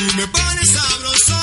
[0.00, 1.39] Tú me pones sabroso.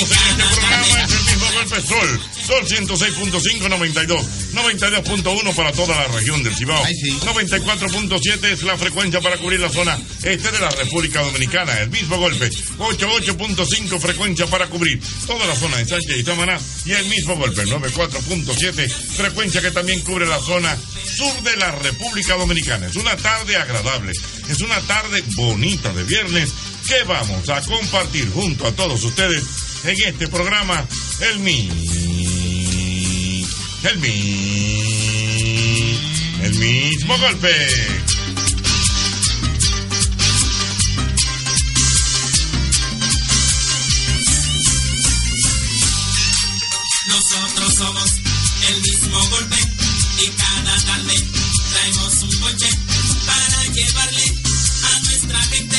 [0.00, 2.20] en este programa es el mismo golpe sol.
[2.46, 3.68] Sol 106.5,
[4.52, 6.84] 92.1 para toda la región del Cibao.
[6.84, 11.80] 94.7 es la frecuencia para cubrir la zona este de la República Dominicana.
[11.80, 12.48] El mismo golpe.
[12.50, 16.58] 88.5 frecuencia para cubrir toda la zona de Sánchez y Samaná.
[16.84, 17.64] Y el mismo golpe.
[17.64, 20.76] 94.7 frecuencia que también cubre la zona
[21.16, 22.86] sur de la República Dominicana.
[22.86, 24.12] Es una tarde agradable.
[24.48, 26.50] Es una tarde bonita de viernes
[26.86, 29.42] que vamos a compartir junto a todos ustedes
[29.88, 30.84] en este programa,
[31.20, 31.68] el mí.
[33.84, 34.08] El mí.
[36.42, 37.54] El mismo golpe.
[47.06, 48.10] Nosotros somos
[48.68, 49.56] el mismo golpe
[50.18, 51.14] y cada tarde
[51.70, 52.68] traemos un coche
[53.24, 54.34] para llevarle
[54.82, 55.78] a nuestra gente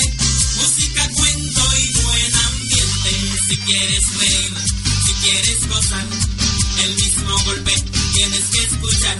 [0.55, 2.66] música, cuento y buena
[3.09, 4.53] si quieres reír,
[5.05, 6.05] si quieres gozar,
[6.83, 7.71] el mismo golpe
[8.13, 9.17] tienes que escuchar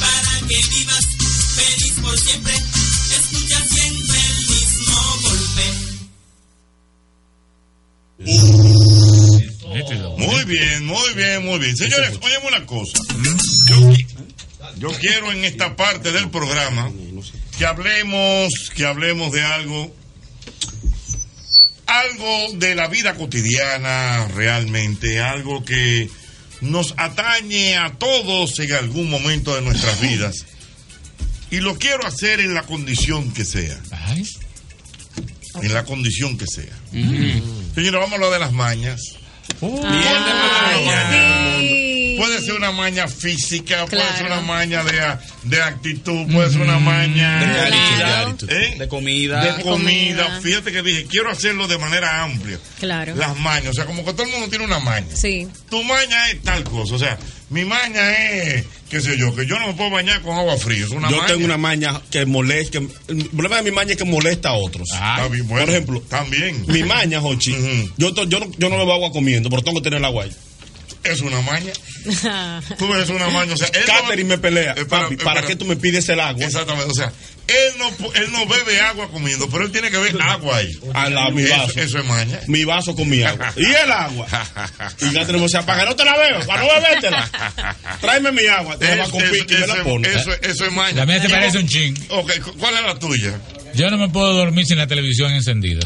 [0.00, 1.06] para que vivas
[1.54, 2.54] feliz por siempre.
[2.54, 5.92] Escucha siempre el mismo golpe.
[10.18, 11.76] Muy bien, muy bien, muy bien.
[11.76, 12.98] Señores, oigan una cosa.
[13.68, 13.92] Yo,
[14.78, 16.90] yo quiero en esta parte del programa
[17.58, 19.94] que hablemos, que hablemos de algo
[22.54, 26.08] de la vida cotidiana, realmente, algo que
[26.60, 30.46] nos atañe a todos en algún momento de nuestras vidas.
[31.50, 33.78] Y lo quiero hacer en la condición que sea.
[35.62, 36.78] En la condición que sea.
[36.92, 37.74] Mm.
[37.74, 39.00] Señora, vamos a lo de las mañas.
[42.16, 45.00] Puede ser una maña física, puede ser una maña de,
[45.44, 48.76] de actitud, puede ser una maña de, ¿Eh?
[48.78, 49.42] de comida.
[49.56, 50.40] De comida.
[50.40, 52.58] Fíjate que dije, quiero hacerlo de manera amplia.
[52.78, 53.14] Claro.
[53.16, 55.14] Las mañas, o sea, como que todo el mundo tiene una maña.
[55.14, 55.48] Sí.
[55.68, 57.18] Tu maña es tal cosa, o sea,
[57.52, 60.84] mi maña es, qué sé yo, que yo no me puedo bañar con agua fría.
[60.84, 61.26] Es una yo maña.
[61.28, 62.78] tengo una maña que molesta.
[63.08, 64.88] El problema de mi maña es que molesta a otros.
[65.30, 66.64] Bien, bueno, Por ejemplo, también.
[66.66, 67.54] mi maña, Jochi,
[67.98, 70.24] yo, to- yo, no, yo no bebo agua comiendo, pero tengo que tener el agua
[70.24, 70.32] ahí.
[71.04, 71.72] Es una maña.
[72.78, 74.72] Tú ves una maña, o sea, él Catherine me pelea.
[74.72, 75.34] Espera, papi, espera.
[75.34, 76.44] ¿para qué tú me pides el agua?
[76.44, 77.12] Exactamente, o sea,
[77.48, 80.68] él no, pu- él no bebe agua comiendo, pero él tiene que beber agua ahí.
[80.94, 81.72] Al lado, mi vaso.
[81.80, 82.38] Eso, es maña.
[82.46, 83.52] Mi vaso con mi agua.
[83.56, 84.26] ¿Y el agua?
[85.00, 87.76] Y ya tenemos, o sea, para que no te la veo, para no bebértela.
[88.00, 90.08] Tráeme mi agua, te la con pique y me eso- la pone.
[90.08, 90.96] Eso, eso es maña.
[90.98, 91.96] La mía se parece un chin.
[92.10, 93.40] Ok, cu- ¿cuál es la tuya?
[93.74, 95.80] Yo no me puedo dormir sin la televisión encendida.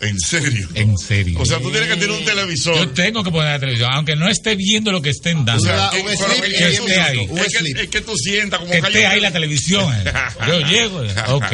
[0.00, 0.66] ¿En serio?
[0.74, 1.38] En serio.
[1.40, 2.74] O sea, tú tienes que tener un televisor.
[2.74, 5.62] Yo tengo que poner la televisión, aunque no esté viendo lo que estén dando.
[5.62, 7.28] O sea, que, que- esté ahí.
[7.36, 9.92] es que, es que tú sientas como Que hay esté ahí la televisión.
[9.94, 10.12] eh.
[10.46, 11.04] Yo llego.
[11.04, 11.14] eh.
[11.28, 11.52] Ok.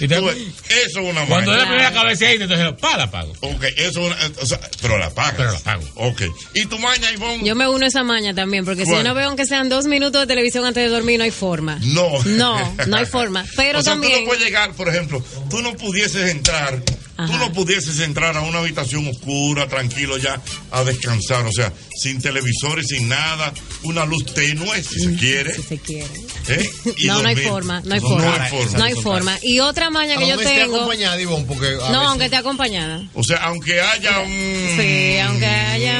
[0.00, 0.30] Y te- Eso
[0.68, 3.32] es una Cuando es la primera cabeceadita, entonces pa, la pago.
[3.40, 4.16] Ok, eso es una.
[4.40, 5.34] O sea, pero la pagas.
[5.36, 5.88] Pero la pago.
[5.96, 6.22] Ok.
[6.54, 7.44] ¿Y tu maña, Ivonne?
[7.46, 10.20] Yo me uno a esa maña también, porque si no veo aunque sean dos minutos
[10.22, 11.78] de televisión antes de dormir, no hay forma.
[11.82, 12.10] No.
[12.24, 13.44] No, no hay forma.
[13.56, 14.14] Pero o sea, también.
[14.14, 16.82] tú no puedes llegar, por ejemplo, tú no pudieses entrar,
[17.16, 17.38] tú Ajá.
[17.38, 22.88] no pudieses entrar a una habitación oscura, tranquilo ya, a descansar, o sea, sin televisores,
[22.88, 25.54] sin nada, una luz tenue, si se quiere.
[25.54, 26.08] Si se quiere.
[26.48, 26.70] ¿eh?
[26.96, 28.34] Y No, no hay forma, no hay No forma.
[28.44, 28.78] hay forma.
[28.78, 29.38] No hay forma.
[29.42, 30.76] Y otra maña que yo Aunque esté tengo.
[30.76, 33.02] acompañada, Ivonne, porque a No, veces- aunque esté acompañada.
[33.14, 34.28] O sea, aunque haya un.
[34.76, 35.98] Sí, aunque haya.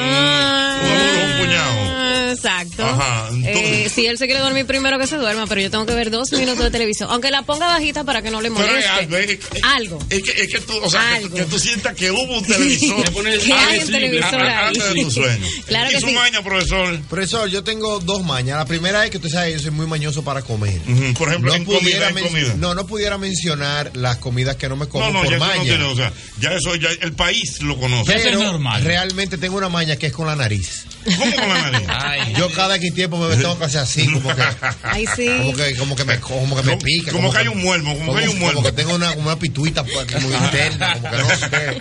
[0.83, 1.92] Un puñado.
[2.33, 2.85] Exacto.
[2.85, 3.53] Ajá, entonces-
[3.87, 6.11] Eh, si él se quiere dormir primero que se duerma, pero yo tengo que ver
[6.11, 7.09] dos minutos de televisión.
[7.11, 8.81] Aunque la ponga bajita para que no le Pero moleste.
[8.81, 9.99] es algo, es, es- Algo.
[10.11, 13.05] es que, es que tú, o sea, que, que tú sientas que hubo un televisor.
[13.13, 14.69] Que hay un televisor a- ahí.
[14.69, 15.47] Antes de tu sueño.
[15.67, 16.13] Claro ¿Y que su sí.
[16.15, 16.99] maña, profesor?
[17.09, 18.57] Profesor, yo tengo dos mañas.
[18.59, 20.81] La primera es que usted sabe, yo soy muy mañoso para comer.
[21.17, 22.61] Por ejemplo, no en comida, en.
[22.61, 25.45] No, no pudiera mencionar las comidas que no me como No, no, por ya eso
[25.47, 25.59] maña.
[25.59, 28.13] no tiene, o sea, ya eso, ya el país lo conoce.
[28.15, 28.83] Eso es Pero normal.
[28.85, 30.85] realmente tengo una maña que es con la nariz.
[31.05, 31.89] ¿Cómo con la nariz?
[31.89, 32.21] Ay.
[32.37, 34.43] Yo cada X tiempo me tengo que hacer así, como que,
[34.83, 35.27] Ay, sí.
[35.39, 37.13] como que, como que me, como que me Como- pica.
[37.13, 38.61] como que hay un muermo, como que hay un muermo.
[38.63, 41.79] Como que tengo una, una pituita pues, como interna, como que no sé.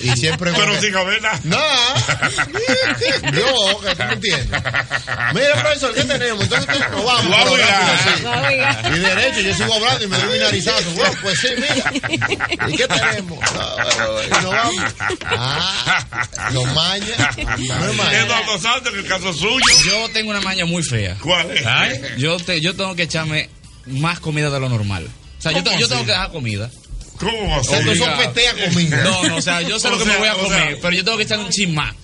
[0.00, 0.92] Y siempre como Pero sin
[1.22, 1.40] nada.
[1.44, 1.58] No,
[3.32, 4.62] yo, que tú me entiendes.
[5.34, 6.42] Mira, profesor, ¿qué tenemos?
[6.44, 7.30] Entonces tú, nos vamos.
[7.30, 8.90] Vamos ya.
[8.94, 10.90] Y derecho, yo sigo hablando y me doy mi narizazo.
[10.92, 12.68] Bueno, pues sí, mira.
[12.68, 13.38] ¿Y qué tenemos?
[13.52, 14.84] No, y nos vamos.
[15.26, 17.36] Ah, los mañas.
[17.36, 18.20] No es maña.
[18.20, 19.65] Eduardo Santos, en el caso suyo.
[19.86, 21.16] Yo tengo una maña muy fea.
[21.22, 21.64] ¿Cuál es?
[21.66, 22.00] Ay.
[22.18, 23.48] Yo, te, yo tengo que echarme
[23.86, 25.08] más comida de lo normal.
[25.38, 25.88] O sea, yo, ¿Cómo te- yo así?
[25.94, 26.70] tengo que dejar comida.
[27.18, 27.74] ¿Cómo va a O ser?
[27.76, 28.22] sea, tú Obligado.
[28.22, 28.96] sopetea comida.
[29.04, 30.78] No, no, o sea, yo sé O lo que sea, me voy a comer, sea-
[30.82, 31.94] pero yo tengo que echar un chin más.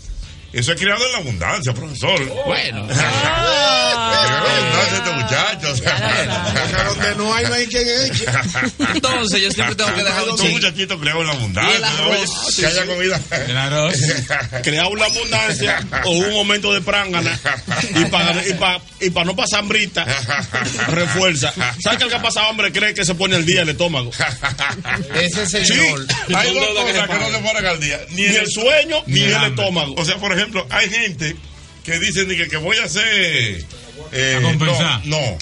[0.52, 2.24] Eso es criado en la abundancia, profesor.
[2.46, 2.86] Bueno.
[2.86, 5.72] Criado en la abundancia este muchacho.
[5.72, 6.84] o sea.
[6.84, 8.24] Donde no hay, no hay quien eche.
[8.94, 12.46] Entonces yo siempre tengo que dejar un en la Y el abundancia.
[12.56, 13.20] que haya comida.
[13.48, 13.94] El arroz.
[14.62, 17.38] Crear una abundancia o un momento de prángana
[17.94, 20.04] y para y pa, y pa no pasar hambrita,
[20.88, 21.52] refuerza.
[21.82, 24.10] ¿Sabes que el que ha pasado hambre cree que se pone al día el estómago?
[25.14, 26.06] Ese señor.
[26.34, 28.00] Hay Son dos que cosas se que no le ponen al día.
[28.10, 29.94] Ni, Ni el sueño ni, Ni el el estómago.
[29.96, 31.36] O sea, por ejemplo, hay gente
[31.84, 33.64] que dicen que, que voy a hacer.
[34.12, 35.06] Eh, A compensar.
[35.06, 35.18] No.
[35.18, 35.38] no.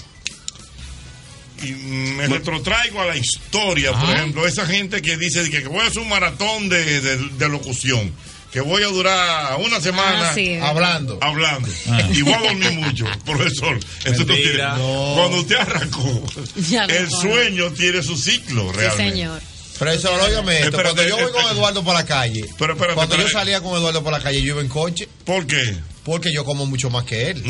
[1.63, 4.15] Y me retrotraigo a la historia, por Ah.
[4.17, 7.49] ejemplo, esa gente que dice que, que voy a hacer un maratón de, de- de
[7.51, 8.13] locución,
[8.51, 10.55] que voy a durar una semana Ah, sí.
[10.57, 11.19] Hablando.
[11.21, 12.01] hablando Ah.
[12.11, 13.79] y voy a dormir mucho, profesor.
[14.05, 14.75] Eso no tiene- Mentira.
[14.79, 16.25] Cuando usted arrancó,
[16.71, 19.11] Ya el sueño tiene su ciclo, Sí, realmente.
[19.13, 19.43] señor.
[19.79, 20.69] Profesor, óigame esto.
[20.77, 21.53] Espérate, Cuando yo voy con.
[21.57, 24.53] Eduardo por la calle, Pero espérate, cuando yo salía con Eduardo por la calle, yo
[24.55, 25.09] iba en coche.
[25.25, 25.77] ¿Por qué?
[26.05, 27.43] Porque yo como mucho más que él.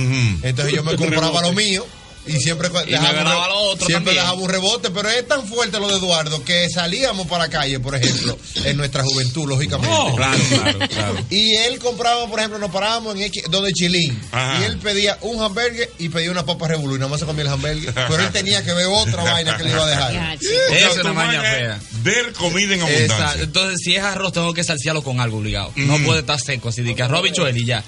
[0.42, 1.86] Entonces yo me compraba lo mío
[2.26, 5.96] y siempre ganaba lo otro siempre dejaba un rebote, pero es tan fuerte lo de
[5.96, 9.94] Eduardo que salíamos para la calle, por ejemplo, en nuestra juventud, lógicamente.
[9.98, 10.14] Oh.
[10.14, 11.16] Claro, claro, claro.
[11.30, 14.20] Y él compraba, por ejemplo, nos parábamos en X, donde Chilín.
[14.32, 14.60] Ajá.
[14.60, 17.42] Y él pedía un hamburger y pedía una papa revolú y nada más se comía
[17.42, 17.94] el hamburger.
[17.94, 20.38] Pero él tenía que ver otra vaina que le iba a dejar.
[20.70, 21.80] Es una maña fea.
[22.02, 23.14] ver comida en Exacto.
[23.14, 23.42] abundancia.
[23.42, 25.72] Entonces, si es arroz, tengo que salsearlo con algo obligado.
[25.76, 26.68] No puede estar seco.
[26.68, 27.82] Así de que arroz, bichuel y ya.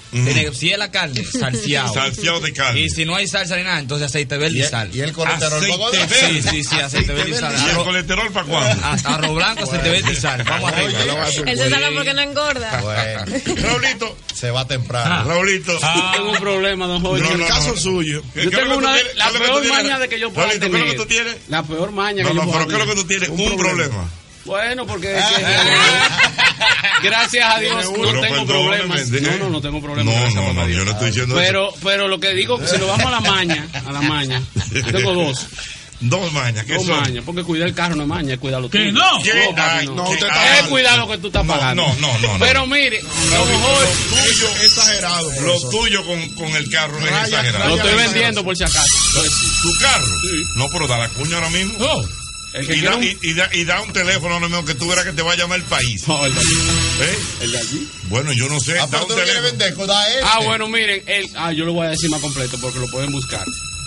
[0.53, 1.93] Si es la carne, salseado.
[1.93, 2.81] Salseado de carne.
[2.81, 4.89] Y si no hay salsa ni nada, entonces aceite verde y, sal.
[4.93, 6.07] y el colesterol Aceite ¿para.
[6.07, 7.53] Sí, sí, sí, aceite verde y sal.
[7.53, 8.85] ¿Y el Arroz, colesterol para cuándo?
[8.85, 10.43] a- arroz blanco, aceite verde y sal.
[10.43, 11.27] Vamos arriba.
[11.45, 12.81] Él se salva porque no engorda.
[12.81, 13.25] Bueno,
[13.61, 15.23] Raulito, se va temprano.
[15.29, 15.77] Raulito.
[16.13, 17.21] Tengo un problema, don Jorge.
[17.23, 17.77] No, En el no, caso no.
[17.77, 18.21] suyo.
[18.33, 20.31] ¿Qué- qué Yo tengo una, la ¿Qué es lo que peor maña de que yo
[20.31, 20.87] pueda Raulito, ¿qué es tener.
[20.87, 21.35] lo que tú tienes?
[21.49, 23.29] La peor maña No, que yo no, pueda pero ¿qué es lo que tener.
[23.29, 23.51] tú tienes?
[23.51, 24.09] Un problema.
[24.45, 29.09] Bueno, porque es que- gracias a Dios no Pero tengo problemas.
[29.09, 30.13] No, no, no tengo problemas.
[30.13, 30.79] No, gracias no, a no, Dios.
[30.79, 31.45] yo no estoy diciendo eso.
[31.47, 34.41] Pero, pero lo que digo, si nos vamos a la maña, a la maña,
[34.91, 35.47] tengo dos,
[36.05, 36.99] Dos mañas, ¿qué dos son?
[36.99, 38.91] mañas, porque cuidar el carro no es maña, es cuidar lo ¿Qué tuyo.
[38.91, 38.99] no?
[39.19, 39.23] No,
[39.55, 39.95] Ay, no.
[39.95, 40.27] no, usted
[40.59, 41.81] Es cuidar lo que tú estás No, pagando.
[41.87, 42.39] no, no, no, no.
[42.39, 45.31] Pero mire, Lo Jorge, tuyo es exagerado.
[45.43, 47.69] Lo tuyo con, con el carro es Raya, exagerado.
[47.69, 48.97] lo estoy vendiendo por si acaso.
[49.61, 50.05] ¿Tu carro?
[50.05, 50.43] Sí.
[50.57, 51.73] No, pero da la cuña ahora mismo.
[51.79, 52.03] Oh,
[52.53, 54.87] El que Y da, un- y, y da, y da un teléfono mismo que tú
[54.87, 56.07] verás que te va a llamar el país.
[56.07, 56.55] No, el de allí.
[57.01, 57.19] ¿Eh?
[57.41, 57.87] El de allí.
[58.03, 58.77] Bueno, yo no sé.
[58.79, 59.41] Ah, da un teléfono.
[59.41, 60.21] vender, da este.
[60.23, 63.11] Ah, bueno, miren, el, ah, yo lo voy a decir más completo porque lo pueden
[63.11, 63.45] buscar.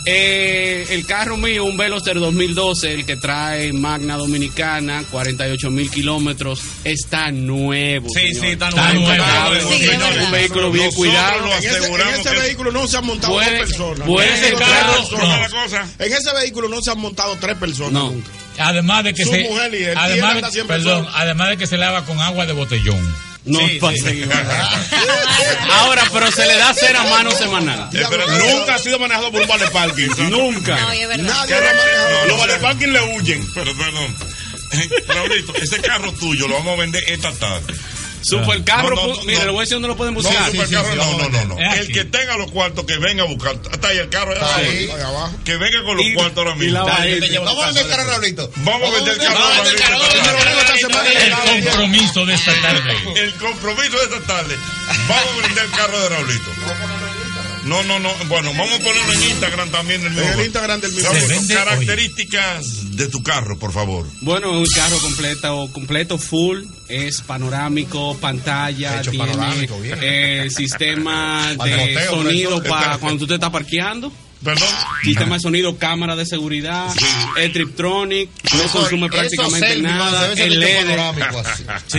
[0.08, 6.60] Eh, el carro mío, un Veloster 2012, el que trae Magna Dominicana, 48 mil kilómetros,
[6.84, 8.08] está nuevo.
[8.10, 8.40] Sí, señor.
[8.40, 9.12] sí, está Está nuevo.
[9.50, 9.72] nuevo.
[9.72, 11.40] Sí, señor, un vehículo bien Nosotros cuidado.
[11.40, 14.06] lo En ese, en vehículo no se han montado Puede- dos personas.
[14.08, 15.88] puede En ese carro- vehículo- ¿Cómo es la cosa?
[15.98, 18.10] En ese vehículo no se han montado tres personas No.
[18.12, 18.30] nunca.
[18.58, 19.42] además de que Su se.
[19.50, 22.46] mujer y él, y él además, de, perdón, además de que se lava con agua
[22.46, 23.14] de botellón.
[23.46, 24.24] No Sí, pasa sí.
[25.70, 27.88] Ahora, pero se le da cera a mano semanal.
[27.92, 30.08] Eh, pero Nunca ha sido manejado por un vale parking.
[30.30, 30.76] Nunca.
[30.80, 31.24] No, y es verdad.
[31.24, 31.56] Nadie.
[32.28, 33.48] Los vale parking le huyen.
[33.54, 34.16] Pero perdón.
[35.08, 37.72] Raulito, ese carro tuyo lo vamos a vender esta tarde.
[38.28, 39.24] Super carro, No, no, no, no.
[39.26, 40.46] le voy a decir dónde lo pueden No, buscar.
[40.50, 41.74] supercarro, sí, no, no, no, no.
[41.74, 43.56] El que tenga los cuartos que venga a buscar.
[43.72, 44.32] Está ahí el carro.
[44.32, 44.90] Está ahí.
[44.90, 45.32] abajo.
[45.44, 46.78] Que venga con los Y- cuartos ahora mismo.
[46.84, 47.88] Vamos a vender carro.
[47.88, 48.50] carro, Raulito.
[48.56, 49.38] Vamos a vender el carro.
[49.38, 51.30] El.
[51.30, 51.46] Raulito.
[51.56, 52.96] El compromiso de esta tarde.
[53.16, 54.56] El compromiso de esta tarde.
[55.08, 56.50] Vamos a vender el carro de Raulito.
[57.64, 58.14] No, no, no.
[58.26, 60.20] Bueno, vamos a ponerlo en Instagram también mismo.
[60.20, 61.10] el Instagram del mismo.
[61.54, 62.66] Características
[62.96, 64.06] de tu carro, por favor.
[64.22, 69.98] Bueno, es un carro completo, completo full, es panorámico, pantalla, Hecho tiene panorámico, bien.
[70.00, 74.12] eh, sistema de sonido para cuando tú te estás parqueando,
[74.42, 74.68] Perdón.
[75.02, 76.86] sistema de sonido, cámara de seguridad,
[77.36, 80.86] es Triptronic, no consume prácticamente nada, el LED.
[81.86, 81.98] Sí.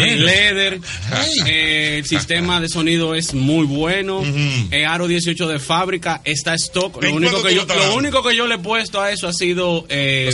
[1.45, 4.23] Eh, el sistema de sonido es muy bueno.
[4.71, 7.01] Eh, aro 18 de fábrica está stock.
[7.01, 9.33] Lo ¿En único, que yo, lo único que yo le he puesto a eso ha
[9.33, 10.29] sido eh.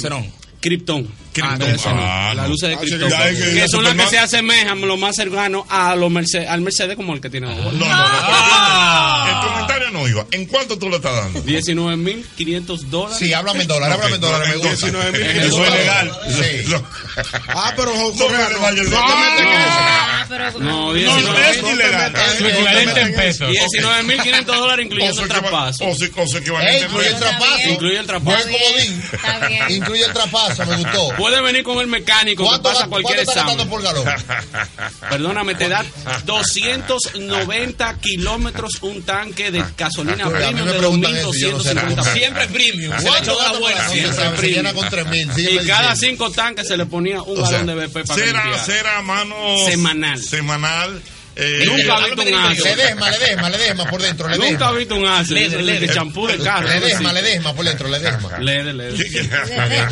[0.63, 1.05] Krypton.
[1.33, 1.97] Krypton.
[1.99, 2.29] Ah.
[2.29, 3.09] Ah, Las luces de Ah, Krypton.
[3.53, 7.13] que son las que se asemejan lo más cercano a los Mercedes, al Mercedes como
[7.13, 7.63] el que tiene ahora.
[7.63, 7.85] No, no, no.
[7.85, 9.25] Ah.
[9.27, 10.25] El comentario no iba.
[10.31, 11.43] ¿En cuánto tú lo estás dando?
[11.43, 13.17] 19.500 dólares.
[13.19, 14.47] Sí, háblame en dólares, háblame en dólares.
[14.49, 14.87] Me gusta.
[14.87, 15.43] 19.000.
[15.43, 16.11] Eso es legal.
[16.29, 16.73] Sí.
[17.49, 19.79] Ah, pero No, Correa, no, no, no, no no, te metes en eso.
[19.79, 20.22] Pero No, No,
[20.93, 22.13] 19 es ilegal.
[22.37, 23.49] Su equivalente en pesos.
[23.51, 25.85] 19.500 dólares incluyendo su el traspaso.
[25.87, 26.85] o su- equivalente.
[26.85, 27.69] incluye el traspaso.
[27.69, 29.03] Incluye el comodín.
[29.13, 29.63] Está bien.
[29.69, 31.09] Incluye el traspaso, me gustó.
[31.17, 33.57] Puede venir con el mecánico que ¿Cuánto, pasa cualquier ¿cuánto está examen.
[33.57, 34.23] gastando por galón?
[35.09, 35.83] Perdóname, te da
[36.25, 41.95] 290 kilómetros un tanque de gasolina premium de preguntan eso y yo no sé 2.250
[41.95, 42.13] nada.
[42.13, 42.93] Siempre premium.
[44.39, 45.29] Se llena con 3000.
[45.63, 49.35] Y cada cinco tanques se le ponía un galón de BP para cera a mano.
[49.65, 50.22] Semanal.
[50.23, 51.01] Semanal.
[51.35, 52.75] eh, Nunca eh, he visto un Le ácido.
[52.75, 55.65] desma, le desma, le desma por dentro, le Nunca he visto un Ese es el
[55.65, 55.93] leder.
[55.93, 56.67] champú de carro.
[56.67, 56.93] Le algo así.
[56.95, 58.37] desma, le desma por dentro, le desma.
[58.39, 59.89] Leder, leder.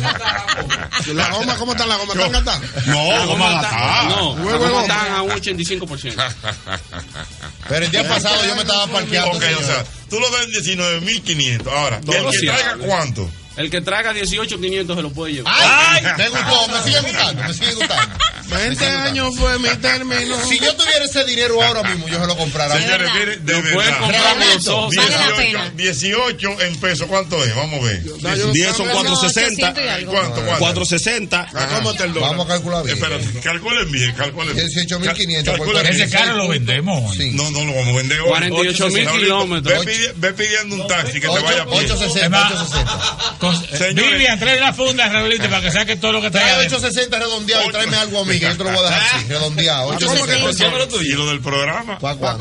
[1.14, 2.12] La goma, ¿cómo está la goma?
[2.14, 2.68] ¿Están gastando?
[2.86, 4.02] No, La ¿cómo goma está- está?
[4.08, 6.14] No, Huevo, la goma están a un 85%.
[7.68, 9.30] Pero el día pasado yo me estaba parqueando.
[9.36, 11.66] Ok, o sea, tú lo das en 19.500.
[11.72, 13.30] Ahora, el que traiga cuánto.
[13.56, 15.54] El que traiga 18.500 se lo puede llevar.
[15.58, 18.16] Ay, me gustó, me sigue gustando, me sigue gustando.
[18.52, 20.36] 20 años fue mi término.
[20.48, 22.74] Si yo tuviera ese dinero ahora mismo, yo se lo comprara.
[22.76, 23.14] Señores, verdad.
[23.14, 23.98] mire, de verdad.
[23.98, 24.96] comprar con los ojos.
[24.96, 25.70] Vale la 18, pena.
[25.76, 27.54] 18 en pesos, ¿cuánto es?
[27.54, 28.02] Vamos a ver.
[28.20, 29.68] No, yo- 10 son No, 460.
[29.70, 30.12] 800 y algo.
[30.12, 30.34] ¿Cuánto?
[30.42, 30.58] ¿Cuánto?
[30.58, 31.40] 460.
[31.54, 32.30] ¿A cómo está el dólar?
[32.30, 32.96] Vamos a calcular bien.
[32.98, 34.68] Espérate, calculen bien, calculen bien.
[34.68, 36.02] 18.500 por Calculen bien.
[36.02, 37.16] Ese carro lo vendemos.
[37.16, 37.30] Sí.
[37.32, 38.28] No, no lo vamos a vender hoy.
[38.30, 39.84] 48.000 Raulito, kilómetros.
[39.84, 41.74] Ve, pidi- ve pidiendo un taxi que te vaya a pie.
[41.78, 43.38] 860, Además, 860.
[43.38, 44.12] Con- Señores.
[44.12, 46.78] Vivian, trae una funda, Raulito, para que saque todo lo que Trae adentro.
[46.78, 49.26] 860 redondeado y tráeme algo a mí, que yo te lo voy a dejar así,
[49.28, 49.86] redondeado.
[49.88, 50.96] ¿Cómo que 860.
[51.02, 51.98] Y lo del programa.
[51.98, 52.36] Cuá, cuá.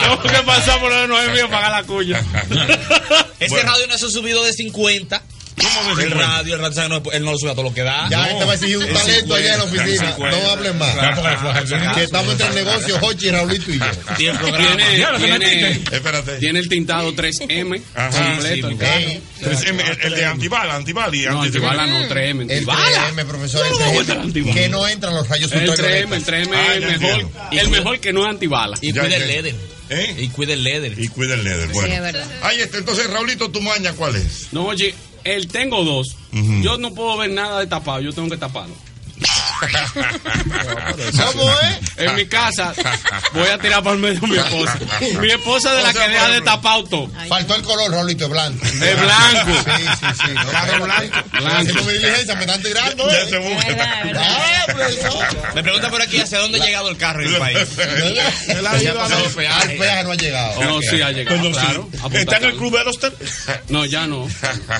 [0.00, 2.18] Tengo que pasar por el 9 mío pagar la cuya.
[3.38, 3.72] Ese Bueno.
[3.72, 5.22] radio no se ha subido de 50.
[5.56, 6.14] ¿Cómo El 50?
[6.26, 8.08] radio, el radio, sabe, no, él no lo sube a todo lo que da.
[8.10, 8.26] Ya, No.
[8.26, 10.14] este va a exigir un talento allá en la 50, oficina.
[10.14, 10.36] 50.
[10.40, 10.96] No hablen más.
[10.98, 13.84] Hacer Que estamos entre el negocio, Hochi, Raulito y yo.
[14.16, 14.76] Tiene programa.
[15.18, 15.70] Tiene.
[15.90, 16.38] Espérate.
[16.38, 18.68] tiene el tintado 3M Ajá, completo.
[18.68, 18.98] sí, el carro.
[18.98, 22.08] Ey, 3M, el, el de antibala, antibala y No, antibala antiseguro.
[22.08, 22.42] no, 3M.
[22.50, 23.08] El Antibala.
[23.10, 24.54] 3M, profesor, el Yo no voy a 3M, antibala.
[24.54, 26.12] que no entran los rayos El 3M, ultravioletas.
[26.12, 27.30] el 3M Ah, es el mejor.
[27.52, 28.78] El mejor que no es antibala.
[28.80, 29.54] Y cuida el leather.
[29.90, 30.14] ¿Eh?
[30.18, 30.98] Y cuida el leather.
[30.98, 31.68] Y cuida el leather.
[31.68, 31.92] Bueno.
[31.94, 32.26] es verdad.
[32.42, 32.78] Ahí está.
[32.78, 34.48] Entonces, Raulito, tu maña, ¿cuál es?
[34.52, 34.94] No, oye,
[35.24, 36.16] el tengo dos.
[36.62, 38.74] Yo no puedo ver nada de tapado, yo tengo que taparlo.
[41.32, 41.98] ¿Cómo es?
[41.98, 42.74] En mi casa
[43.32, 44.78] voy a tirar para el medio a mi esposa.
[45.20, 47.08] Mi esposa de la O sea, que deja de tapar todo.
[47.28, 48.64] Faltó el color, Raulito, es blanco.
[48.64, 49.52] Es blanco.
[49.76, 50.32] Sí, sí, sí.
[50.34, 51.18] No, Carro blanco.
[51.18, 53.10] Estoy haciendo mi diligencia, me están tirando.
[53.10, 53.26] Ya ¿eh?
[53.28, 54.16] se.
[54.18, 55.26] Ah, profesor.
[55.54, 57.58] Me pregunta por aquí hacia dónde ha llegado el carro en el país.
[58.48, 60.60] Él ha ido al peaje no ha llegado.
[60.76, 61.88] Oh, sí, ha llegado, Pues no, claro.
[62.12, 63.12] ¿Está en el club Veloster?
[63.68, 64.28] No, ya no.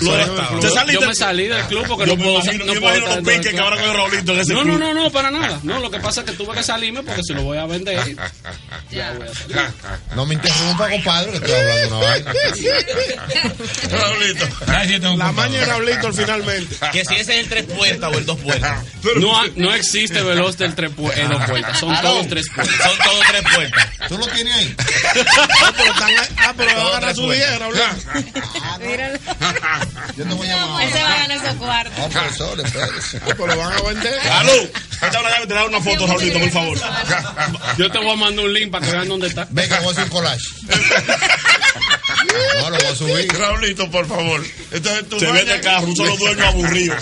[0.00, 1.00] Lo de- Yo- ¿Te saliste?
[1.02, 3.52] Yo me salí del club porque no me puedo imagino, no puedo imagino los piques
[3.54, 4.71] que ahora con Raulito en ese No, club.
[4.78, 5.60] No, no, no, para nada.
[5.62, 8.16] No, lo que pasa es que tuve que salirme porque si lo voy a vender.
[8.90, 9.56] Ya voy a salir.
[10.14, 12.32] No me interrumpa, compadre, que estoy hablando una vaina.
[13.90, 14.48] Raulito.
[15.16, 16.76] La maña de Raulito finalmente.
[16.92, 18.84] Que si ese es el tres puertas o el dos puertas.
[19.16, 22.08] No, no existe Veloster tres pu- eh, dos puertas, son Aló.
[22.10, 22.76] todos tres puertas.
[22.76, 23.88] Son todos tres puertas.
[24.08, 24.76] ¿Tú lo tienes ahí?
[25.62, 27.84] Ah, pero, están, ah, pero va a ganar su día, Raulito.
[28.80, 29.18] Míralo.
[30.16, 30.82] Yo te voy a llamar.
[30.82, 31.98] Él se va a ganar esos cuartos.
[31.98, 33.16] No, profesor, espérese.
[33.18, 34.20] Ah, pero lo van a vender.
[34.52, 36.78] Hora ya te da una foto, Raulito, por favor.
[37.78, 39.46] Yo te voy a mandar un link para que vean dónde está.
[39.50, 40.48] Venga, voy a hacer un collage.
[42.60, 43.32] No, lo voy a subir.
[43.32, 44.42] Raulito, por favor.
[44.70, 46.94] Entonces, tu Se el carro, un solo dueño aburrido.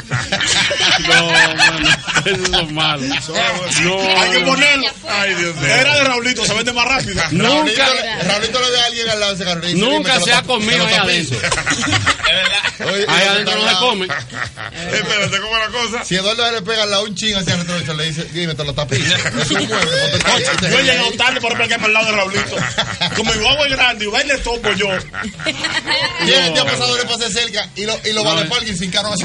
[1.08, 1.88] No, mano,
[2.24, 3.06] esos son malos.
[3.82, 4.86] No, Hay que ponerlo.
[5.08, 5.66] Ay, Dios mío.
[5.66, 7.22] Era de Raulito, se vende más rápido.
[7.30, 10.20] Nunca, Raulito, Raulito le ve a alguien al lado de ese carro y dice, Nunca
[10.20, 11.28] se ha comido ahí.
[12.30, 12.86] Es.
[12.86, 14.06] Oye, ahí y adentro no se come.
[14.92, 16.04] Espérate, ¿cómo es la cosa?
[16.04, 18.64] Si Eduardo le pega al lado un ching hacia el retrovisor, le dice, dime, te
[18.64, 18.70] lo.
[18.80, 20.50] Es un el coche.
[20.70, 22.56] Yo he llegado tarde para pegarme al lado de Raulito.
[23.16, 24.88] Como mi guagua es grande y va y le topo yo.
[26.24, 28.50] ¿Quién te ha pasado le pase cerca y lo, y lo va No, de eh.
[28.50, 29.24] parking sin carro así?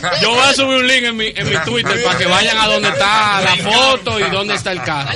[0.22, 2.66] Yo voy a subir un link en mi, en mi Twitter para que vayan a
[2.66, 5.10] donde está la foto y dónde está el carro.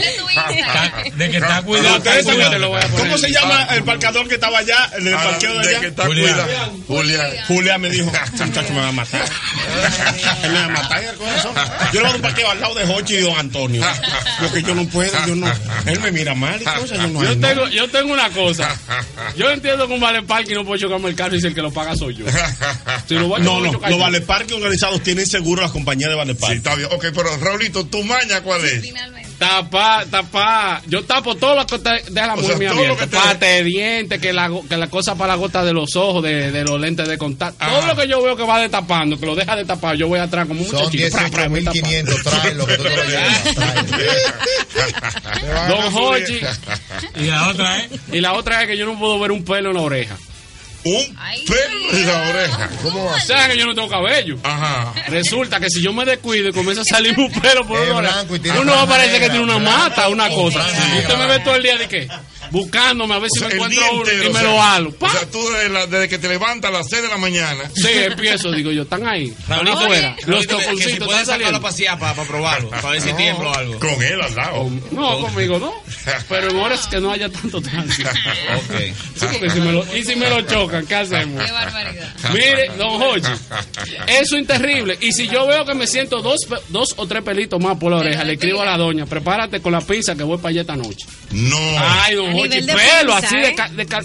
[1.14, 1.88] De que está cuidado.
[1.90, 2.50] No, está ustedes cuidado.
[2.52, 3.00] te lo voy a poner.
[3.06, 4.90] ¿Cómo se llama el parcador que estaba allá?
[4.96, 5.88] El del Ah, parqueo de de que allá.
[5.88, 6.34] está Julián.
[6.34, 6.80] cuidado.
[6.86, 7.30] Julián.
[7.46, 9.24] Julia me dijo, "Ese muchacho me va a matar.
[10.42, 11.52] Él me va a matar en el corazón.
[11.54, 13.84] Yo le voy a dar un parqueo al lado de Hochi y don Antonio.
[14.40, 15.46] Lo que yo no puedo, yo no.
[15.86, 18.68] Él me mira mal y cosas, yo no Yo tengo, yo tengo una cosa.
[19.36, 21.62] Yo entiendo que un vale parking no puede chocarme el carro y si el que
[21.62, 22.26] lo paga soy yo.
[23.06, 24.02] Si lo voy a No, chocar, no, yo.
[24.02, 26.88] vale parking organizados tienen seguro las compañías de vale Sí, está bien.
[26.92, 28.82] Ok, pero Raulito, ¿tu maña cuál es?
[29.38, 30.82] Tapa, tapa.
[30.86, 33.46] Yo tapo todo lo que te deja la O mujer sea, todo lo que te-
[33.46, 36.62] de dientes, que la, que la cosa para la gota de los ojos, de, de
[36.64, 37.56] los lentes de contacto.
[37.64, 37.74] Ajá.
[37.74, 40.46] Todo lo que yo veo que va destapando, que lo deja destapado, yo voy atrás
[40.46, 41.16] como un Son muchachito.
[41.16, 41.72] tapando.
[41.72, 43.44] 18.500, trae lo que tú te lo llevas.
[45.68, 46.40] Don Hochi.
[47.16, 47.90] Y la otra es.
[48.12, 50.16] Y la otra es que yo no puedo ver un pelo en la oreja.
[50.82, 51.16] Un
[51.46, 52.70] pelo en la oreja.
[52.82, 53.48] ¿Cómo va?
[53.48, 54.36] Que yo no tengo cabello.
[54.42, 54.92] Ajá.
[55.08, 58.24] Resulta que si yo me descuido y comienza a salir un pelo por una oreja,
[58.42, 60.62] y uno va a franja parecer que tiene una mata, una cosa.
[60.62, 62.08] franja Usted me ve todo el día de qué?
[62.50, 64.94] Buscándome a ver si sea, me encuentro uno entero, y o me sea, lo halo.
[64.98, 67.70] O sea, tú desde, la- desde que te levantas a las 6 de la mañana.
[67.74, 69.26] Sí, empiezo, digo yo, están ahí.
[69.28, 70.16] Están Raulito, afuera.
[70.26, 73.54] Los que si toponcitos puedes sacarlo a pasear para probarlo, para ver si tiembla o
[73.54, 73.78] algo.
[73.78, 74.70] Con él al lado.
[74.90, 75.72] No, conmigo no.
[76.28, 78.08] Pero en horas que no haya tanto tránsito.
[78.50, 78.80] Ok.
[79.16, 81.44] Sí, porque si me lo, y si me lo chocan, ¿qué hacemos?
[81.44, 82.14] Qué barbaridad.
[82.32, 83.30] Mire, don Hochi,
[84.06, 84.98] eso es terrible.
[85.00, 87.98] Y si yo veo que me siento dos, dos o tres pelitos más por la
[87.98, 90.76] oreja, le escribo a la doña, prepárate con la pizza que voy para allá esta
[90.76, 91.06] noche.
[91.30, 91.56] No.
[91.78, 93.46] Ay, don De pizza, así ¿eh?
[93.46, 93.54] de...
[93.54, 94.00] ca- de ca-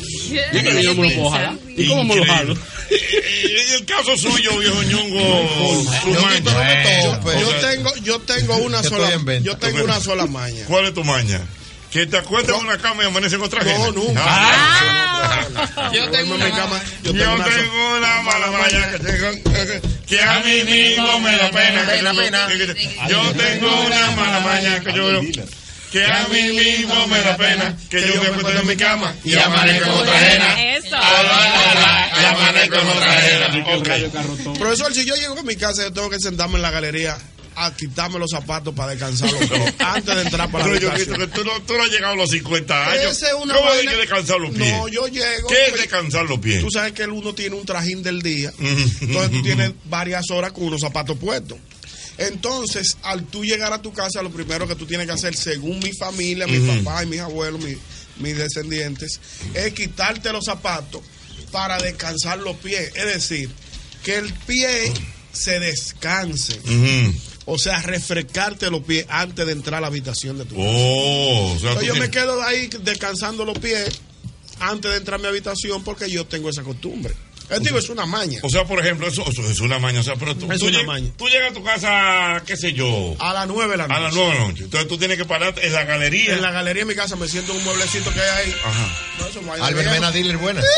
[0.52, 1.58] Dime que yo me lo.
[1.76, 2.58] ¿Y cómo me lo jalo?
[2.90, 7.40] El caso suyo, viejo ñongo, Yo que.
[7.40, 9.10] Yo tengo, yo tengo una Que sola,
[9.42, 10.66] yo tengo una sola maña.
[10.68, 11.42] ¿Cuál es tu maña?
[11.92, 13.92] Que te acuestas en una cama y amaneces en otra No, gente.
[14.00, 14.22] nunca.
[14.26, 15.46] Ah.
[15.94, 17.56] Yo tengo una cama, yo Yo tengo una sola.
[17.56, 21.84] tengo una mala maña que, tengo- que a mí mismo me da pena.
[21.86, 22.48] Me da pena.
[23.10, 25.22] Yo tengo una mala maña que yo
[25.96, 29.34] que a mí mismo me da pena que yo me acuesto en mi cama y
[29.38, 30.76] amanezco en otra ajena.
[30.76, 30.98] Eso.
[32.22, 33.76] Y amanezco ajena.
[33.78, 34.58] Ok.
[34.58, 37.18] Profesor, si yo llego a mi casa, yo tengo que sentarme en la galería
[37.56, 40.94] a quitarme los zapatos para descansar los pies antes de entrar para la Pero yo
[40.96, 41.32] quito habitación.
[41.32, 43.06] que tú no, tú no has llegado a los 50 años.
[43.06, 44.72] Esa es una ¿Cómo hay que descansar los pies?
[44.74, 45.48] No, yo llego.
[45.48, 46.60] ¿Qué es descansar los pies?
[46.60, 48.52] Tú sabes que el uno tiene un trajín del día.
[48.60, 51.58] Entonces tú tienes varias horas con unos zapatos puestos.
[52.18, 55.80] Entonces, al tú llegar a tu casa, lo primero que tú tienes que hacer, según
[55.80, 56.56] mi familia, Ujú.
[56.56, 57.78] mis papás y mis abuelos, mi-
[58.20, 59.20] mis descendientes,
[59.54, 61.02] es quitarte los zapatos
[61.52, 62.92] para descansar los pies.
[62.96, 63.50] Es decir,
[64.04, 64.94] que el pie
[65.34, 66.60] se descanse.
[67.48, 70.68] O sea, refrescarte los pies antes de entrar a la habitación de tu casa.
[70.68, 73.90] Oh, o sea, Entonces, yo me quedo ahí descansando los pies
[74.60, 77.14] antes de entrar a mi habitación porque yo tengo esa costumbre.
[77.50, 78.40] Es, digo, es una maña.
[78.44, 80.00] O sea, por ejemplo, eso, eso es una maña.
[80.00, 81.10] O sea, pero tú, Es tú una lleg- maña.
[81.18, 84.00] tú llegas a tu casa, qué sé yo, A las nueve de la noche.
[84.00, 84.64] a las nueve de la noche.
[84.64, 86.34] Entonces tú tienes que pararte en la galería.
[86.34, 88.56] En la galería de mi casa me siento en un mueblecito que hay ahí.
[88.66, 88.88] Ajá.
[89.20, 90.62] No, eso es Albert Dealer, buena.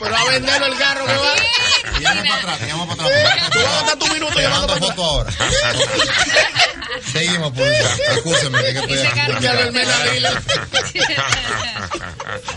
[0.00, 1.34] Pero a venderlo el carro que va.
[2.00, 3.50] Llama para atrás, llama para atrás.
[3.50, 5.32] Tú vas a botar tu minuto llamando mando para foto ahora.
[7.12, 8.80] Seguimos, por Escúcheme, que.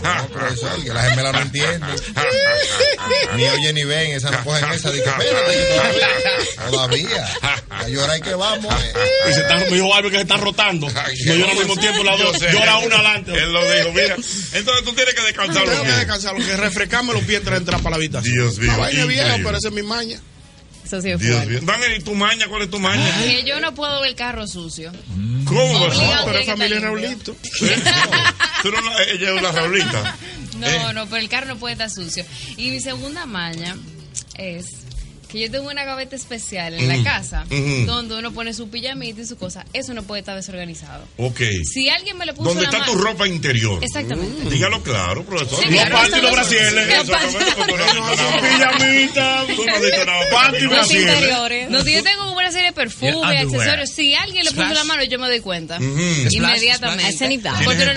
[0.02, 1.90] No, pero eso es que las gemelas no entienden.
[3.36, 4.90] Ni oyen ni ven, esas no cogen esa.
[4.90, 6.08] Dije, espérate, todavía.
[6.70, 7.28] Todavía.
[7.70, 8.74] A llorar y que vamos.
[8.84, 8.92] eh.
[9.30, 10.88] Y se está, me dijo Albert que se está rotando.
[10.90, 12.40] No llora al mismo tiempo la Yo dos.
[12.40, 13.32] Llora una adelante.
[13.32, 14.14] Él lo dijo, mira.
[14.16, 17.58] Entonces tú tienes que descansar Tengo que descansar, lo que refrescarme los pies antes de
[17.58, 18.34] entrar para la habitación.
[18.34, 19.44] Dios mío, Una vaina vieja, increíble.
[19.46, 20.20] pero esa es mi maña.
[20.92, 21.52] Eso sí es Dios fuerte.
[21.52, 21.60] mío.
[21.64, 22.46] Daniel, ¿y tu maña?
[22.48, 23.10] ¿Cuál es tu maña?
[23.24, 24.92] Que yo no puedo ver el carro sucio.
[25.46, 25.98] ¿Cómo a ser?
[25.98, 27.36] Obligado Pero es familia estar Raulito.
[28.62, 30.16] Tú no la- ella es una Raulita.
[30.58, 30.92] No, Eh.
[30.94, 32.24] no, pero el carro no puede estar sucio.
[32.56, 33.74] Y mi segunda maña
[34.36, 34.66] es
[35.32, 37.86] que yo tengo una gaveta especial en la casa ujú.
[37.86, 39.64] donde uno pone su pijamita y su cosa.
[39.72, 41.04] Eso no puede estar desorganizado.
[41.16, 41.40] Ok.
[41.64, 43.82] Si alguien me le puso ¿Dónde está tu ropa interior?
[43.82, 44.50] Exactamente.
[44.50, 45.58] Dígalo claro, profesor.
[45.64, 46.44] Sí, Los claro, panty los no
[46.98, 48.42] dicho nada.
[48.42, 49.44] Pijamita.
[50.04, 50.12] No.
[50.30, 50.64] Panty
[50.98, 51.70] interiores.
[51.70, 53.36] No, si yo tengo una serie de underwear.
[53.46, 53.90] accesorios.
[53.90, 55.78] Si alguien le puso la mano, yo me doy cuenta.
[55.78, 56.00] Ujú.
[56.30, 57.16] Inmediatamente.
[57.64, 57.94] Porque.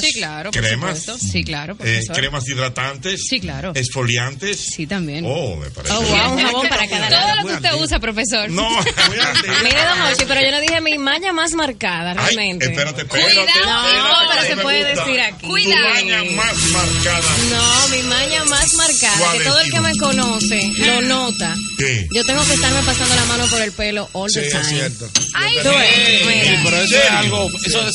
[0.00, 1.06] Sí, claro, ¿Cremas?
[1.18, 3.22] Sí, claro, Eh, cremas hidratantes.
[3.28, 3.72] Sí, claro.
[3.74, 4.58] Exfoliantes.
[4.74, 5.24] Sí, también.
[5.26, 5.94] Oh, me parece.
[5.94, 7.42] Oh, wow, un jabón para cada Todo lado.
[7.42, 8.50] lo que usted usa, profesor.
[8.50, 8.68] No,
[9.62, 12.66] Mire, don Ochi, pero yo no dije mi maña más marcada, Ay, realmente.
[12.66, 13.34] espérate, espérate.
[13.34, 13.94] Cuidado.
[13.96, 15.46] No, pero se puede decir aquí.
[15.46, 15.82] Cuidado.
[15.88, 17.36] Tu maña más marcada.
[17.50, 21.54] No, mi maña más marcada, ¿Cuál que es, todo el que me conoce lo nota.
[21.78, 22.06] ¿Qué?
[22.12, 24.64] Yo tengo que estarme pasando la mano por el pelo all Sí, the es time.
[24.64, 25.08] cierto.
[25.34, 26.60] Ay, Tú ves, Sí, mira.
[26.64, 27.50] pero eso es algo.
[27.64, 27.88] Eso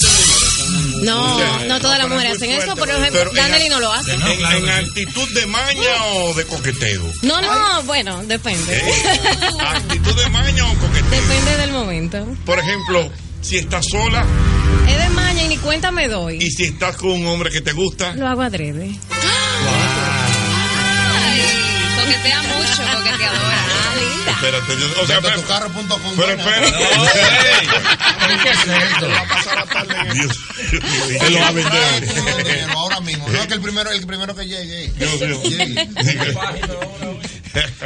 [1.04, 4.14] No, no todas las mujeres hacen eso, fuerte, por ejemplo, pero la- no lo hace.
[4.14, 7.04] ¿En, en actitud de maña o de coqueteo?
[7.22, 8.78] No, no, bueno, depende.
[8.78, 8.94] ¿Eh?
[9.60, 11.10] ¿Actitud de maña o coqueteo?
[11.22, 12.28] Depende del momento.
[12.46, 13.10] Por ejemplo,
[13.42, 14.26] si estás sola
[14.88, 16.42] Es de maña y ni cuenta me y doy.
[16.52, 18.14] si estás con un hombre que te gusta.
[18.16, 18.92] Lo hago adrede.
[19.12, 19.89] Ay,
[22.14, 23.60] coquetea mucho, coqueteadora.
[23.60, 24.32] Ah, linda.
[24.32, 26.14] Espérate, yo- o sea, pero, Vendotucarro.com.
[26.18, 26.78] pero espérate.
[28.44, 29.10] ¿Qué es esto?
[29.10, 30.38] Va a pasar la tarde en Dios,
[30.72, 30.84] Dios.
[31.22, 32.70] Él lo va a vender.
[32.76, 33.28] ahora mismo.
[33.40, 34.92] No, que el primero, el primero que llegue.
[34.98, 35.42] Dios mío.
[35.44, 35.90] Llegue.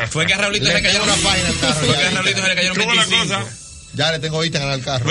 [0.09, 1.49] Fue que a Raulito se Le tengo una página.
[1.73, 2.11] Fue que a.
[2.11, 3.39] Raulito se le cayeron ¿Cómo es la 25.
[3.39, 3.62] cosa?
[3.93, 5.09] Ya le tengo Instagram al carro.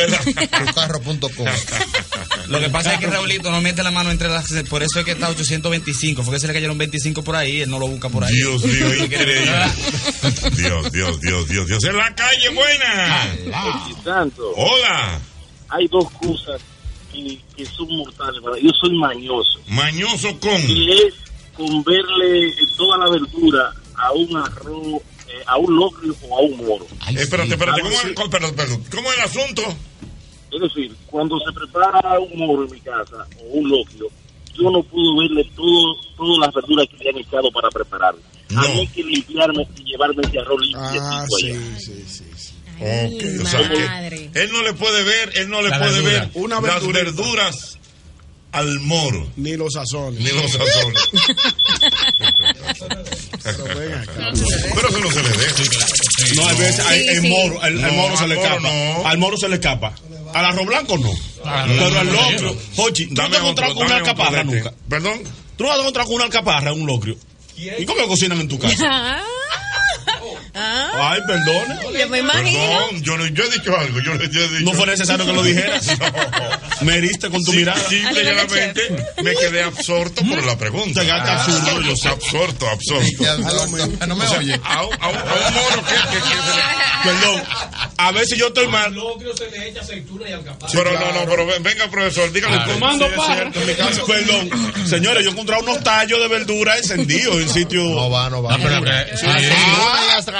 [2.49, 4.53] Lo que pasa es que Raulito no mete la mano entre las.
[4.69, 6.23] Por eso es que está 825.
[6.23, 7.61] Fue que se le cayeron 25 por ahí.
[7.61, 8.35] Él no lo busca por ahí.
[8.35, 9.53] Dios mío, increíble.
[10.57, 11.85] Dios, Dios, Dios, Dios, Dios.
[11.85, 13.29] En la calle, buena.
[14.57, 15.21] Hola.
[15.69, 16.61] hay dos cosas
[17.13, 18.43] que, que son mortales.
[18.43, 18.59] ¿verdad?
[18.63, 19.61] Yo soy mañoso.
[19.69, 20.61] Mañoso con.
[20.69, 21.15] Y es
[21.57, 26.57] con verle toda la verdura a un arroz, eh, a un locrio o a un
[26.59, 26.87] moro.
[27.17, 27.81] Espérate, espérate.
[27.81, 28.09] Ah, ¿Cómo, sí.
[28.09, 28.85] es- perdón, perdón.
[28.91, 29.63] ¿Cómo es el asunto?
[30.51, 34.07] Es decir, cuando se prepara un moro en mi casa o un locrio,
[34.55, 38.21] yo no puedo verle todo, todas las verduras que le han echado para prepararlo.
[38.51, 38.61] No.
[38.61, 41.01] hay que limpiarme y llevarme ese arroz limpio.
[41.03, 42.25] Ah, sí, sí, sí.
[42.37, 42.53] sí.
[42.77, 44.31] Ok, Ay, o sea madre.
[44.35, 46.21] él no le puede ver, él no le La puede verdura.
[46.21, 47.72] ver Una las verduras
[48.53, 50.21] al moro, Ni los sazones.
[50.21, 51.01] ni los sazones.
[54.75, 55.87] Pero eso no se le deja.
[56.37, 58.69] No, hay veces, hay- el moro, el, el No, moro se al le moro escapa.
[58.73, 59.07] no.
[59.09, 59.93] Al moro se le escapa.
[60.35, 61.13] Al arroz blanco no.
[61.67, 62.57] Pero al locrio.
[62.77, 64.55] Jochi, ¿tú no te has encontrado con una alcaparra este.
[64.55, 64.73] nunca?
[64.89, 65.21] Perdón.
[65.57, 67.17] ¿Tú no has encontrado con una alcaparra en un locrio?
[67.57, 69.23] ¿Y cómo lo cocinan en tu casa?
[70.55, 71.99] Ah, ah, Ay, perdone.
[71.99, 72.59] yo me imagino.
[72.59, 74.01] Perdón, yo, no, yo he dicho algo.
[74.01, 75.87] Yo, yo he dicho, No fue necesario que lo dijeras.
[76.03, 76.87] No.
[76.87, 77.81] Me heriste con tu Sí, mirada.
[77.89, 78.83] Simple y llanamente
[79.23, 81.01] me quedé absorto por la pregunta.
[81.01, 82.09] Te quedaste absurdo, yo sé.
[82.09, 83.07] Absorto, absorto.
[84.09, 84.61] No me O sea, oye.
[84.65, 85.15] a, un- a a un
[85.55, 87.43] moro que, que, que se le- Perdón.
[87.99, 88.93] A veces yo estoy mal.
[90.73, 92.73] Pero no, no, pero ven- venga, profesor, dígale.
[92.73, 94.01] Tomando Sí.
[94.07, 94.51] Perdón.
[94.89, 97.83] Señores, yo he encontrado unos tallos de verdura encendidos en sitio.
[97.85, 98.57] No va, no va.
[98.59, 98.81] No, pero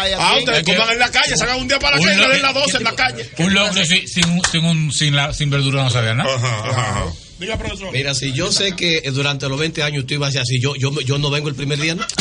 [0.09, 0.15] sí.
[0.19, 2.55] Ah, ustedes coman en la calle, salgan un día para la calle, le den las
[2.55, 3.31] 12 en la calle.
[3.39, 6.35] Un locro sin, sin, un- sin, un, sin, la, sin verdura no sabía nada.
[6.35, 7.05] Ajá, ajá.
[7.39, 7.91] Diga, profesor.
[7.93, 10.77] Mira, si yo sé que durante los 20 años tú ibas a ser así, yo,
[10.77, 12.05] yo, yo no vengo el primer día, ¿no?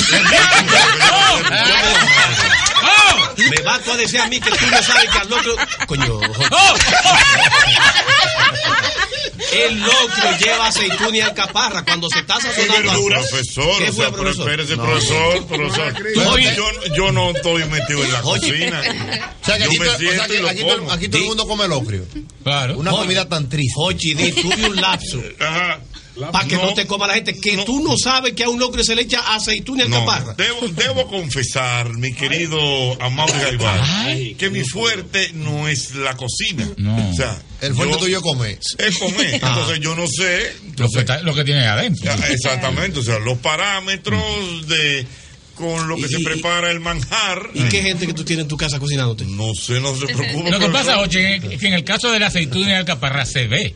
[3.37, 5.55] Me vas tú a decir a mí que tú no sabes que al otro.
[5.87, 6.19] Coño.
[9.51, 13.05] El locro lleva aceituna y alcaparra cuando se está sazonando.
[13.05, 14.49] Profesor, ¿Qué o sea, profesor?
[14.49, 14.83] espérese, No.
[14.85, 15.93] profesor, profesor.
[16.55, 18.39] Yo, yo no estoy metido en la Oye.
[18.51, 18.81] cocina.
[19.41, 20.77] O sea, que Yo aquí, me to- o sea, siento que y lo aquí todo,
[20.77, 20.91] como.
[20.91, 22.05] aquí todo el mundo come locrio.
[22.43, 22.77] Claro.
[22.77, 23.73] Una comida tan triste.
[23.75, 25.19] Ochi, di, tuve un lapso.
[26.32, 26.74] Para que no.
[26.74, 27.39] te coma la gente.
[27.39, 30.34] Que tú no sabes que a un locro se le echa aceituna y No, alcaparra.
[30.38, 32.60] debo, debo confesar, mi querido
[33.02, 36.67] Amaury Gaibal, que mi fuerte no es la cocina.
[37.12, 38.60] O sea, El fuerte yo- tuyo es comer.
[38.78, 39.39] Es comer.
[39.41, 39.47] Ah.
[39.54, 40.54] Entonces yo no sé.
[40.78, 42.04] Lo que, está- lo que tiene adentro.
[42.04, 45.06] Ya, Exactamente, o sea, los parámetros de
[45.56, 47.50] con lo que se prepara el manjar.
[47.54, 49.26] ¿Y qué gente que tú tienes en tu casa cocinándote?
[49.26, 50.50] No sé, no se preocupe.
[50.50, 53.47] Lo que pasa, Oche, es que en el caso de la aceituna y alcaparra se
[53.47, 53.76] ve.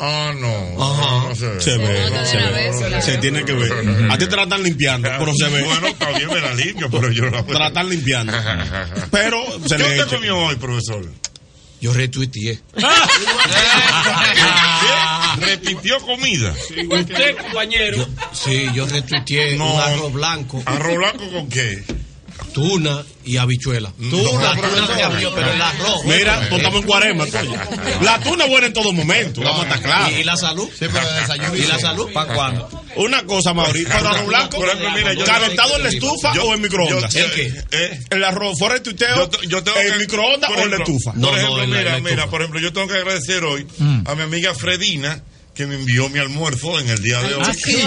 [0.00, 0.82] Ah, no.
[0.82, 1.28] Ajá.
[1.28, 1.60] no se ve.
[1.60, 2.36] Se ve, No, se
[2.88, 3.02] ve.
[3.02, 3.72] Se tiene que ver.
[4.10, 5.62] A ti te la están limpiando, pero se ve.
[5.62, 8.32] Bueno, bien, me la limpio, pero yo la Te la están limpiando.
[9.10, 11.04] Pero se ¿Qué le usted comió hoy, profesor?
[11.80, 12.60] Yo retuiteé.
[12.74, 12.82] ¿Qué?
[15.46, 16.52] ¿Repitió comida?
[16.52, 18.06] Usted, compañero.
[18.32, 19.74] Sí, yo retuiteé No.
[19.74, 20.62] un arroz blanco.
[20.66, 21.82] ¿Arroz blanco con qué?
[22.54, 23.92] Tuna y habichuela.
[23.98, 24.52] Tuna,
[25.34, 26.04] pero el arroz.
[26.04, 27.24] Mira, tú estamos en cuarema.
[28.02, 30.12] La tuna es buena en todo momento, vamos a estar claros.
[30.12, 30.68] ¿Y la salud?
[30.78, 31.56] Sí, pero de desayuno.
[31.56, 32.12] ¿Y la salud?
[32.12, 32.68] ¿Para cuándo?
[32.96, 34.58] Una cosa, Mauricio, pero arroz blanco,
[35.26, 37.12] calentado en la estufa o en microondas.
[37.12, 37.52] yo- ¿El qué?
[37.72, 38.00] ¿Eh?
[38.10, 38.80] El arroz fuera de
[39.64, 41.12] tengo en microondas o en la estufa.
[41.12, 43.66] Por ejemplo, mira, mira, por ejemplo, yo tengo que agradecer hoy
[44.04, 45.22] a mi amiga Fredina
[45.54, 47.42] que me envió mi almuerzo en el día de hoy.
[47.46, 47.80] Ah, sí.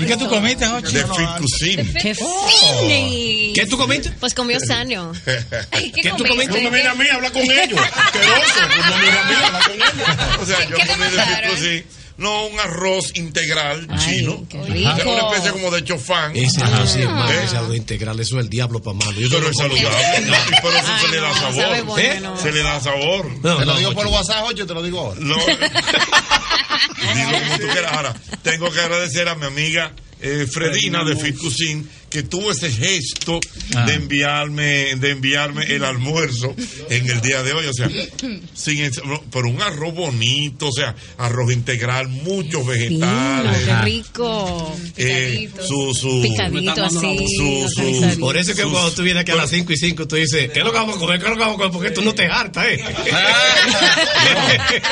[0.00, 0.98] ¿Y qué tú comiste, Oche?
[0.98, 1.92] De Fit Cuisine.
[2.00, 3.52] ¡Qué fini!
[3.54, 4.10] ¿Qué tú comiste?
[4.18, 5.12] Pues comió sano.
[5.24, 6.62] ¿Qué, ¿Qué tú comiste?
[6.62, 7.80] No me mira a mí, habla con ellos.
[7.94, 8.60] Asqueroso.
[8.60, 10.40] No me mira a mí, habla con ellos.
[10.40, 11.48] O sea, yo ¿Qué comí de Fit?
[11.50, 11.99] Cuisine.
[12.20, 14.44] No, un arroz integral Ay, chino.
[14.50, 14.60] sea,
[15.06, 16.36] una especie como de chofán.
[16.36, 17.44] Ese arroz sí es malo, ¿Eh?
[17.44, 19.18] ese arroz integral, eso es el diablo para malo.
[19.18, 20.20] Yo Pero es saludable.
[20.26, 21.84] No, pero eso Ay, se le da sabor.
[21.86, 22.36] bueno.
[22.36, 23.26] Se le da sabor.
[23.42, 25.20] No, Te lo no, digo por WhatsApp, oye, te lo digo ahora.
[25.20, 25.36] No.
[27.14, 27.92] Digo como tú quieras.
[27.92, 32.70] Ahora, tengo que agradecer a mi amiga eh, Fredina de Fit Cuisine que tuvo ese
[32.70, 33.40] gesto
[33.74, 33.86] Ah.
[33.86, 36.54] de enviarme de enviarme el almuerzo
[36.90, 37.66] en el día de hoy.
[37.66, 37.88] O sea,
[38.54, 43.64] sin no, pero un arroz bonito, o sea, arroz integral, muchos vegetales.
[43.64, 43.82] qué Ah.
[43.82, 44.76] rico.
[44.96, 47.26] eh, su, su, Picadito así.
[47.36, 48.18] Su- su-.
[48.20, 50.50] Por eso es que cuando tú vienes aquí a las 5 y 5, tú dices,
[50.50, 51.18] ¿qué es lo que vamos a comer?
[51.18, 51.72] ¿Qué es lo que vamos a comer?
[51.72, 52.80] Porque tú no te hartas, ¿eh?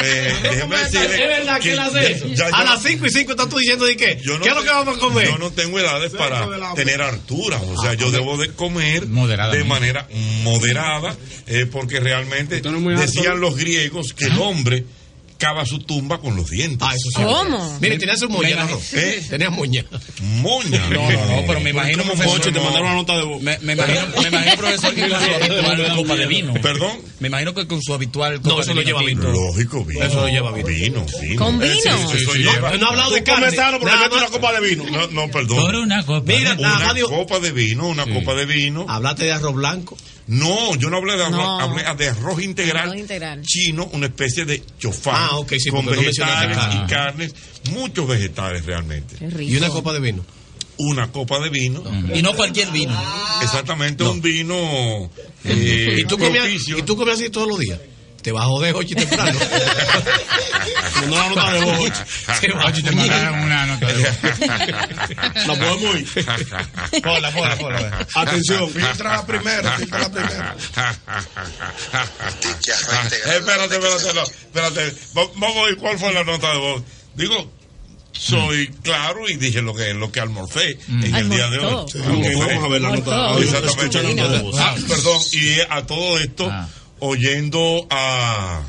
[0.02, 2.26] eh, déjame decirle ¿Es verdad que él hace eso?
[2.28, 4.20] ya- a ya- las 5 y 5 estás tú diciendo de qué.
[4.22, 5.26] Yo no ¿Qué es lo que vamos a comer?
[5.28, 7.61] Yo no tengo edades para tener altura.
[7.61, 10.09] O sea, yo debo de comer de manera
[10.42, 11.16] moderada,
[11.47, 14.85] eh, porque realmente no decían los griegos que el hombre
[15.38, 16.79] cava su tumba con los dientes.
[16.88, 17.22] Ah, eso sí.
[17.22, 17.79] ¿Cómo?
[17.81, 18.79] Mire, tenías un moña, ¿no?
[18.92, 19.24] ¿Eh?
[19.31, 19.85] Tenías moña.
[20.20, 20.88] Moña.
[20.90, 22.64] No, no, no, pero me imagino, ¿Cómo profesor, Ocho, te no?
[22.64, 23.42] mandaron una nota de voz.
[23.42, 26.55] Me, me imagino, me imagino, profesor, que con su habitual copa de vino.
[26.55, 26.98] Perdón.
[27.20, 29.29] Me imagino que con su habitual No, copa eso de lo vino lleva tinto.
[29.33, 30.05] Lógico, vino.
[30.05, 30.66] Eso lo lleva vino.
[30.68, 31.44] Vino, vino.
[31.44, 32.09] ¿Con Eh, vino?
[32.09, 32.70] sí, eso No, lleva.
[32.77, 33.46] no he hablado de carne.
[33.51, 34.12] le metes más.
[34.12, 34.85] una copa de vino.
[34.90, 35.77] No, no, Por perdón.
[35.77, 36.22] una copa.
[36.27, 38.87] Mira, Una copa de vino, una copa de vino.
[38.88, 39.96] hablaste de arroz blanco.
[40.31, 41.59] No, yo no hablé de arroz, No.
[41.61, 43.40] hablé de arroz integral, Arroz integral.
[43.46, 46.83] chino, una especie de chofán Ah, ok, sí, con no vegetales carne.
[46.85, 47.35] y carnes,
[47.73, 49.17] muchos vegetales realmente.
[49.19, 49.53] Qué rico.
[49.53, 50.25] Y una copa de vino.
[50.79, 51.83] Una copa de vino,
[52.14, 52.97] Y no cualquier vino.
[53.43, 55.11] exactamente un vino
[55.45, 56.79] eh, ¿Y tú, comías, propicio.
[56.79, 57.81] ¿Y tú comías así todos los días?
[58.29, 59.38] Te vas a joder hoy temprano.
[61.09, 61.93] No la nota de voz.
[62.38, 65.47] Se va mandaron una nota de voz.
[65.47, 67.03] La podemos ir.
[67.03, 68.07] Ponla, ponla, ponla.
[68.14, 68.69] Atención.
[68.71, 70.45] Filtra primero, filtra primero.
[72.59, 74.95] espérate, espérate, no, espérate.
[75.17, 76.83] Va- Vamos a ver cuál fue la nota de voz.
[77.14, 77.51] Digo,
[78.12, 81.87] soy claro y dije lo que lo que almorcé en el día de hoy.
[82.37, 83.38] Vamos a ver la nota.
[83.38, 83.69] Exactamente.
[83.69, 84.57] Escucha la nota de voz.
[84.59, 86.69] Ah, perdón, y a todo esto, Ah.
[87.00, 88.62] Oyendo a.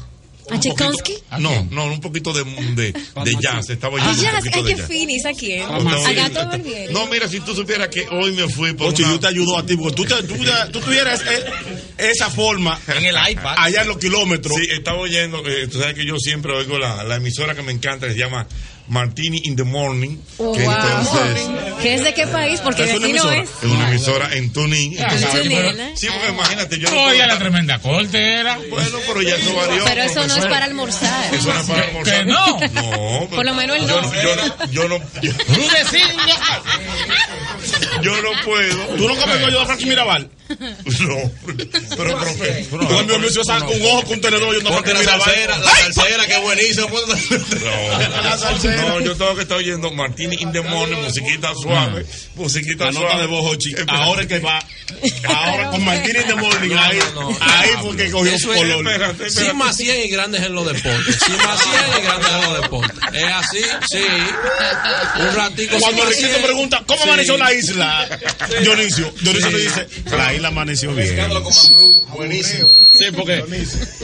[0.52, 1.14] ¿A Tchaikovsky?
[1.38, 3.70] No, no, un poquito de, de, de jazz.
[3.70, 4.88] Estaba Ah, oyendo un ya, poquito ay, de qué jazz.
[4.88, 5.60] finis a quién.
[5.68, 6.92] No, A Gato Barbieri.
[6.92, 9.60] No, mira, si tú supieras que hoy me fui por Ocho, una- yo te ayudo
[9.60, 10.34] a ti, porque tú, te- tú,
[10.72, 11.46] tú tuvieras eh,
[12.00, 13.56] esa forma En el iPad.
[13.60, 14.58] allá en los kilómetros.
[14.58, 17.72] Sí, estaba oyendo, eh, tú sabes que yo siempre oigo la, la emisora que me
[17.72, 18.48] encanta, que se llama
[18.88, 20.18] Martini in the Morning.
[20.40, 20.74] Oh, que wow.
[20.74, 21.48] entonces
[21.82, 22.60] ¿Qué es de qué país?
[22.62, 23.50] Porque de es una aquí no emisora, es.
[23.50, 24.98] es una emisora en Tunín.
[25.02, 25.94] Ah, ¿eh?
[25.96, 28.58] Sí, porque imagínate, yo Oye, la tremenda corte era.
[28.70, 29.84] Bueno, pero ya eso varió.
[29.86, 31.34] Pero eso no es para almorzar.
[31.34, 32.20] Eso no es para almorzar.
[32.20, 32.60] ¿Que no?
[32.74, 33.28] No.
[33.30, 34.08] Por lo menos el yo, no.
[34.08, 35.00] no- yo no.
[35.22, 35.40] Yo no
[38.04, 38.86] yo- no puedo.
[38.98, 40.30] ¿Tú no comes yo de Francis Mirabal?
[40.50, 41.32] No,
[41.96, 42.66] pero profe.
[42.72, 45.64] Cuando Dionisio saca un ojo con un tenedor yo no Ponte la salsera, Mirabal.
[45.64, 46.90] la salsera, que buenísimo.
[48.88, 53.08] No, yo tengo que estar oyendo Martín in the morning, musiquita suave, musiquita La suave.
[53.14, 53.76] nota de Jochi.
[53.88, 54.60] Ahora es que va.
[55.28, 56.76] Ahora con Martín in the morning.
[56.78, 57.00] Ahí,
[57.42, 58.86] ahí porque cogió es, color.
[59.30, 61.16] Sí, Maciel y grandes en los deportes.
[61.26, 63.00] Sí, Maciel y grandes en los deportes.
[63.14, 64.04] Es así, sí.
[65.20, 65.78] Un ratico.
[65.80, 67.89] Cuando Riquito pregunta, ¿cómo amaneció la isla?
[68.62, 69.12] Dionisio.
[69.22, 69.56] Dionisio Sí.
[69.58, 71.18] le dice, la isla amaneció bien.
[72.16, 72.78] Buenísimo.
[72.94, 73.44] Sí, porque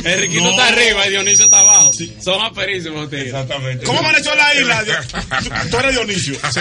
[0.04, 0.52] Enriquito No.
[0.52, 1.92] está arriba y Dionisio está abajo.
[2.24, 3.20] Son aperísimos, tío.
[3.20, 3.86] Exactamente.
[3.86, 4.84] ¿Cómo amaneció la isla?
[5.72, 6.36] Tú eres Dionisio.
[6.54, 6.60] Sí.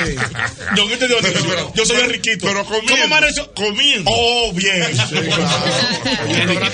[0.76, 1.72] Yo que te Dionisio.
[1.74, 2.46] Yo soy Enriquito.
[2.46, 2.92] Pero comiendo.
[2.92, 3.54] ¿Cómo amaneció?
[3.54, 4.10] Comiendo.
[4.12, 4.84] Oh, bien.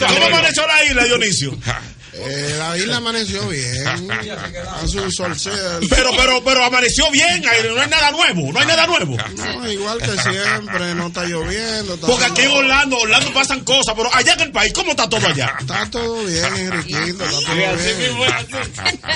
[0.09, 1.57] ¿Cómo amaneció la isla, Dionisio?
[2.23, 4.11] Eh, la isla amaneció bien.
[4.81, 5.35] Un sol
[5.89, 7.47] Pero, pero, pero amaneció bien.
[7.49, 8.53] ahí No hay nada nuevo.
[8.53, 9.17] No hay nada nuevo.
[9.37, 11.95] No, igual que siempre, no está lloviendo.
[11.95, 15.09] Está Porque aquí en Orlando, Orlando pasan cosas, pero allá en el país, ¿cómo está
[15.09, 15.55] todo allá?
[15.61, 17.25] Está todo bien, Enriquito.
[17.25, 17.79] Está todo bien.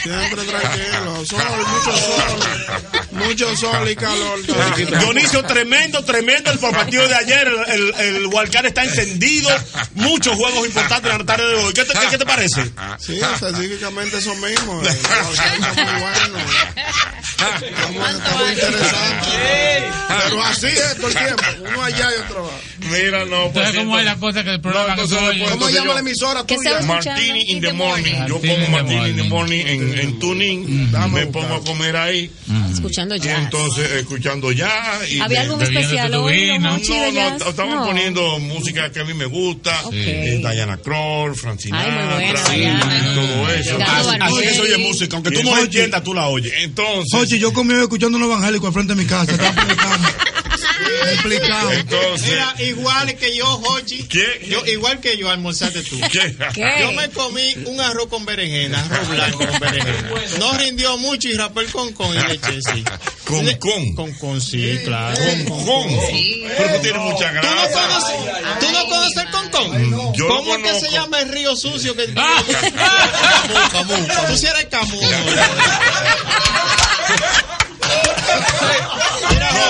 [0.02, 1.26] Siempre tranquilo.
[1.26, 1.38] Sol,
[1.68, 3.13] mucho sol.
[3.14, 4.40] Mucho sol y calor.
[5.00, 7.48] Dionisio, tremendo, tremendo el partido de ayer.
[7.68, 9.48] El, el, el Hualcán está encendido.
[9.94, 11.72] Muchos juegos importantes en la tarde de hoy.
[11.72, 12.62] ¿Qué te, qué, qué te parece?
[12.98, 14.82] Sí, específicamente eso mismo.
[14.82, 14.88] eh.
[14.88, 16.38] Está muy bueno.
[17.92, 19.28] Muy, está muy interesante.
[20.24, 21.42] Pero así es todo el tiempo.
[21.60, 22.60] Uno allá y otro abajo.
[22.90, 23.66] Mira, no, pues.
[23.66, 25.50] Entonces, ¿cómo es la cosa que el programa tú oyes?
[25.50, 26.80] ¿Cómo llama la emisora tuya?
[26.82, 28.14] Martini in the morning.
[28.28, 30.90] Yo pongo Martini in the morning en, en tuning.
[31.10, 32.30] Me pongo a comer ahí.
[32.72, 33.38] Escuchando Y jazz.
[33.44, 34.70] entonces, escuchando ya.
[35.08, 37.42] Y ¿Había algún especial hoy, No, no, jazz?
[37.48, 37.86] estaban No.
[37.86, 39.72] poniendo música que a mí me gusta.
[39.92, 41.82] Eh, Diana Kroll, Francina.
[41.82, 43.14] Buena, Diana.
[43.14, 43.78] todo eso.
[44.20, 46.52] Así que se oye música, aunque tú no lo entiendas, tú la oyes.
[46.58, 47.12] Entonces.
[47.20, 49.32] Oye, yo comí hoy escuchando un evangélico al frente de mi casa.
[51.12, 51.72] Explicado.
[51.72, 52.28] Entonces.
[52.28, 54.04] Mira, igual que yo, Jochi.
[54.04, 54.46] ¿Qué?
[54.48, 55.98] Yo, igual que yo, almorzaste tú.
[56.10, 56.36] ¿Qué?
[56.80, 60.10] Yo me comí un arroz con berenjena, arroz blanco con berenjena.
[60.38, 62.84] No rindió mucho y rapé el con con y le eché, sí.
[63.24, 63.94] Con con.
[63.94, 65.16] Con con, sí, claro.
[65.48, 65.84] Con con.
[66.56, 67.88] Pero tú tienes mucha ¿Tú no grasa.
[67.88, 68.16] conoces,
[68.60, 70.14] ¿tú no conoces el con con?
[70.14, 71.96] Yo lo ¿Cómo es que se llama el río sucio?
[71.96, 72.06] Que...
[72.12, 73.94] Camu, Camu.
[74.28, 75.00] Tú sí eres Camu.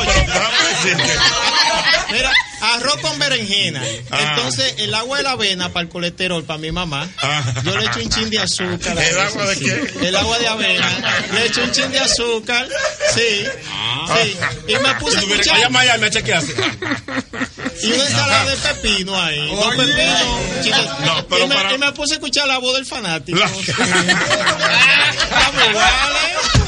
[2.12, 2.30] Mira,
[2.60, 3.82] arroz con berenjena.
[4.10, 4.34] Ah.
[4.36, 7.08] Entonces, el agua de la avena para el colesterol, para mi mamá.
[7.22, 7.42] Ah.
[7.64, 8.96] Yo le echo un chin de azúcar.
[8.98, 9.90] ¿El agua de qué?
[10.08, 10.88] El agua de avena.
[11.32, 12.68] Le echo un chin de azúcar.
[13.14, 13.44] Sí.
[14.22, 14.36] Sí.
[14.68, 15.58] Y me puse a escuchar.
[15.58, 16.06] ir a Miami.
[17.82, 19.48] Y una ensalada de pepino ahí.
[19.50, 20.22] Dos pepinos.
[21.04, 23.38] No, pero y, me, para- y me puse a escuchar la voz del fanático.
[23.38, 23.64] La- Estamos
[25.68, 26.63] iguales.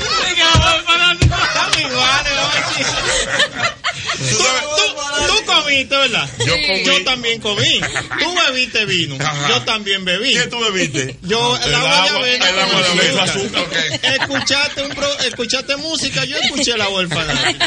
[4.18, 6.28] Tú, tú, tú comiste, ¿verdad?
[6.38, 6.84] Yo comí.
[6.84, 7.80] Yo también comí.
[8.18, 9.16] Tú bebiste vino.
[9.22, 9.48] Ajá.
[9.48, 10.32] Yo también bebí.
[10.32, 11.16] ¿Qué tú bebiste?
[11.22, 12.48] Yo, el, El agua, agua- de avena.
[12.48, 13.62] el agua con de avena, azúcar.
[13.62, 14.04] azúcar, ok.
[14.20, 17.64] Escuchaste, un pro- escuchaste música, yo escuché la del fanático.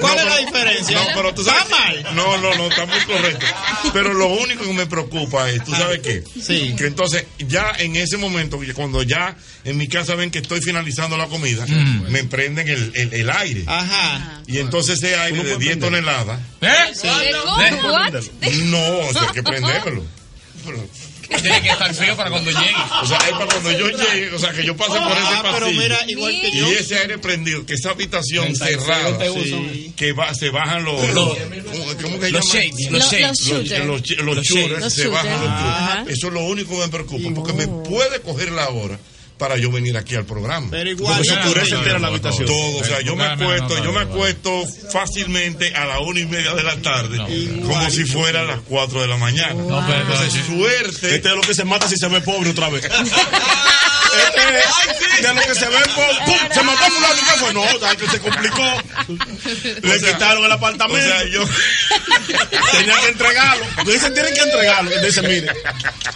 [0.00, 0.96] ¿Cuál No, es la diferencia?
[1.00, 1.62] No, pero tú sabes.
[1.62, 2.06] ¿Está mal?
[2.14, 3.46] No, no, no, está muy correcto.
[3.92, 6.24] Pero lo único que me preocupa es, ¿tú sabes qué?
[6.40, 6.74] Sí.
[6.76, 11.16] Que entonces, ya en ese momento, cuando ya en mi casa ven que estoy finalizando
[11.16, 11.64] la comida,
[12.10, 13.64] me prenden el, el, el aire.
[13.66, 14.42] Ajá.
[14.46, 16.68] Y entonces ese aire de 10 toneladas, ¿Eh?
[17.00, 17.92] ¿Cómo?
[17.92, 18.12] ¿What?
[18.64, 20.04] no, o sea, hay que prendérmelo.
[21.42, 22.74] Tiene que estar frío para cuando llegue.
[23.02, 25.40] O sea, es para cuando yo llegue, o sea, que yo pase por ese Ah,
[25.42, 25.80] pero pasillo.
[25.82, 26.70] mira, igual que yo.
[26.70, 29.58] Y ese aire prendido, que esa habitación cerrada, te uso.
[29.96, 31.36] que va, se bajan los, Los-
[32.02, 32.68] ¿cómo que los llaman?
[32.70, 33.78] shades, Los- shades.
[33.84, 36.16] los los, shooters, se bajan los shooters.
[36.18, 38.98] Eso es lo único que me preocupa, porque me puede coger la hora
[39.44, 40.68] para yo venir aquí al programa.
[40.70, 41.16] Pero igual.
[41.18, 41.74] Porque también.
[41.74, 42.46] entera la habitación.
[42.46, 46.54] Todo, o sea, yo me acuesto, yo me acuesto fácilmente a la una y media
[46.54, 47.18] de la tarde,
[47.62, 49.52] como si fuera a las cuatro de la mañana.
[49.52, 51.14] No, pero Entonces, suerte.
[51.16, 52.88] Este es lo que se mata si se ve pobre otra vez.
[54.18, 55.76] Este de lo que se ve.
[55.94, 56.36] ¡Pum!
[56.52, 57.14] Se mató a fulano.
[57.14, 57.54] ¿Qué fue?
[57.54, 58.82] No, ¿sabes que se complicó.
[59.82, 61.06] Le O sea, quitaron el O apartamento.
[61.08, 61.44] sea, yo.
[62.72, 63.64] Tenían que entregarlo.
[63.86, 64.90] Dicen, tienen que entregarlo.
[65.00, 65.48] Y dice, mire,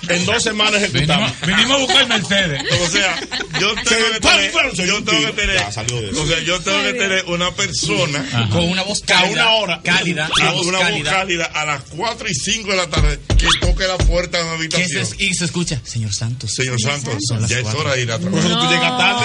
[0.09, 1.33] en dos semanas ejecutamos.
[1.47, 2.63] Vinimos, a buscar Mercedes.
[2.81, 3.21] O sea,
[3.61, 4.53] yo tengo que tener,
[4.87, 6.23] yo tengo que tener, Ya, salió de eso.
[6.23, 9.33] o sea, yo tengo que tener una persona Con una voz A cálida.
[9.33, 9.81] una hora.
[9.83, 10.27] Cálida.
[10.27, 11.11] a Una voz una voz cálida.
[11.11, 14.55] cálida a las 4 y 5 de la tarde que toque la puerta de una
[14.55, 15.07] habitación.
[15.07, 16.53] se, y se escucha, señor Santos.
[16.55, 17.83] Señor Santos, Son las ya es cuatro.
[17.89, 18.51] Para ir a trabajar.
[18.51, 19.25] eso tú llegas tarde,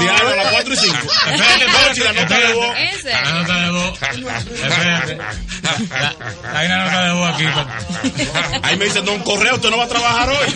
[0.00, 0.96] diario a las 4 y 5.
[0.96, 2.74] Espérate, espérate, la nota de voz.
[3.04, 4.02] La nota de voz.
[4.02, 5.18] Espérate.
[6.54, 7.44] Hay una nota de voz aquí.
[8.62, 10.54] Ahí me dicen, don Correo, usted no va a trabajar hoy.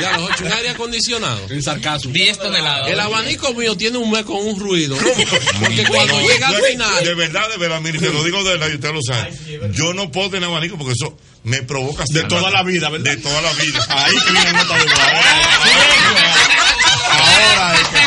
[0.00, 1.40] Ya, los ocho, un aire acondicionado.
[1.48, 2.10] En sarcasmo.
[2.12, 2.88] 10 toneladas.
[2.88, 4.96] El abanico mío tiene un mes con un ruido.
[4.96, 7.04] Porque cuando llega al final.
[7.04, 9.32] De verdad, de verdad, mire, te lo digo de verdad, y usted lo sabe.
[9.72, 12.02] Yo no puedo tener abanico porque eso me provoca.
[12.08, 13.12] De toda la vida, ¿verdad?
[13.12, 13.86] De toda la vida.
[13.88, 14.92] Ahí que viene la nota de voz.
[17.26, 17.98] Ahora es que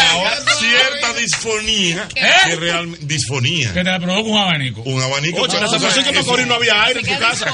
[0.00, 2.08] ahora cierta disfonía.
[2.14, 3.04] Que realmente.
[3.06, 3.68] Disfonía.
[3.72, 4.82] Que te la provoca un abanico.
[4.82, 5.42] Un abanico.
[5.42, 7.46] Oye, en la San Francisco de Macorís no había aire en tu casa.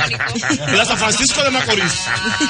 [0.66, 1.92] En la San Francisco de Macorís.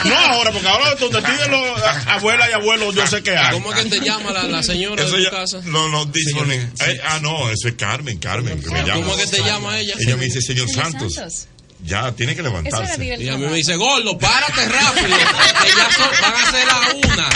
[0.04, 3.52] No ahora, porque ahora donde tienen los abuelas y abuelos, yo sé que hay.
[3.52, 5.60] ¿Cómo es que te llama la, la señora Eso de ya- tu casa?
[5.64, 6.70] No, no, disfonía.
[6.80, 8.60] Ay, ah, no, eso es Carmen, Carmen.
[8.62, 8.94] Que me llama.
[9.02, 9.94] ¿Cómo es que te llama ella?
[9.98, 11.46] Ella me dice, señor Señor Santos, Santos.
[11.84, 13.04] Ya tiene que levantarse.
[13.18, 15.08] Y a mí me dice, gordo, párate rápido.
[15.16, 17.28] Que ya son, van a ser la una.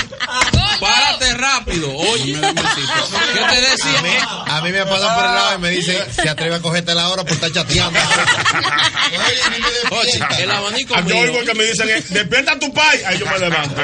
[0.81, 1.95] Párate rápido.
[1.97, 4.29] Oye, ¿qué te A mí, decía?
[4.47, 7.09] a mí me pasa por el lado y me dice, se atreve a cogerte la
[7.09, 7.99] hora por estar chateando.
[9.91, 11.23] Oye, el abanico Ah, Yo mío.
[11.33, 13.03] oigo que me dicen, eh, despierta a tu pai.
[13.07, 13.81] Ahí yo me levanto.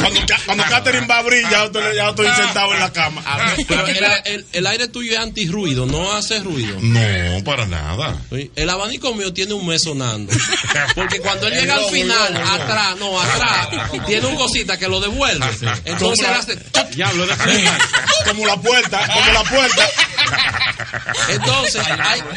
[0.00, 3.22] Cuando, cuando Catherine va a abrir, ya estoy, ya estoy sentado en la cama.
[3.68, 6.76] Pero el, el- el aire tuyo es antirruido, no hace ruido.
[6.80, 8.16] No, para nada.
[8.56, 10.32] El abanico mío tiene un sonando.
[10.94, 13.68] Porque cuando él llega al final, atrás, no, atrás,
[14.06, 15.46] tiene un cosita que lo devuelve.
[15.84, 16.58] Entonces él hace.
[18.26, 19.88] Como la puerta, como la puerta.
[21.28, 21.82] Entonces,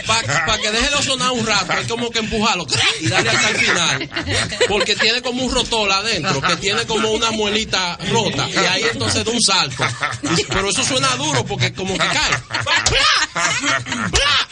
[0.06, 2.66] para que deje de sonar un rato, hay como que empujarlo
[3.02, 4.10] y darle hasta el final.
[4.68, 8.48] Porque tiene como un rotor adentro, que tiene como una muelita rota.
[8.50, 9.84] Y ahí entonces da un salto.
[10.38, 12.32] Y- Pero eso suena duro porque como que cae.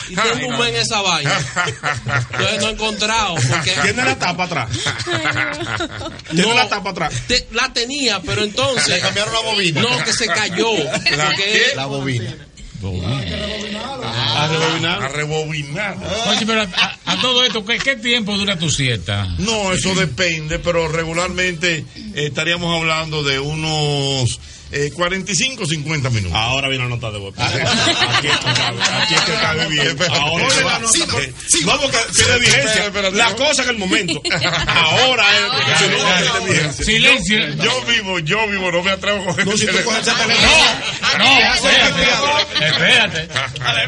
[0.09, 1.37] Y tengo un buen en esa vaina.
[2.31, 3.35] Entonces no he encontrado.
[3.35, 4.69] Porque Tiene la tapa atrás.
[6.29, 6.53] Tiene No.
[6.53, 7.13] la tapa atrás.
[7.27, 8.87] te- la tenía, pero entonces.
[8.87, 9.81] Le cambiaron la bobina.
[9.81, 10.69] No, que se cayó.
[10.93, 12.33] Porque La bobina.
[12.83, 15.03] A rebobinar.
[15.03, 15.97] A rebobinar.
[16.29, 19.25] Oye, pero a, a todo esto, ¿qué, qué tiempo dura tu siesta?
[19.39, 24.39] No, eso depende, pero regularmente eh, estaríamos hablando de unos
[24.71, 26.37] eh, 45 50 minutos.
[26.37, 27.33] Ahora viene la nota de voz.
[27.37, 29.97] Aquí que aquí es que cabe bien.
[30.11, 30.97] Ahora viene la nota.
[31.65, 32.91] No, porque tiene vigencia.
[33.13, 33.35] La no.
[33.35, 34.21] cosa en el momento.
[34.67, 35.81] Ahora es.
[35.91, 36.73] no, no.
[36.73, 37.39] Silencio.
[37.55, 40.37] Yo, vivo, yo vivo, no me atrevo a coger No, si tú coges teléfono.
[41.17, 42.65] No, espérate.
[42.65, 43.27] Espérate.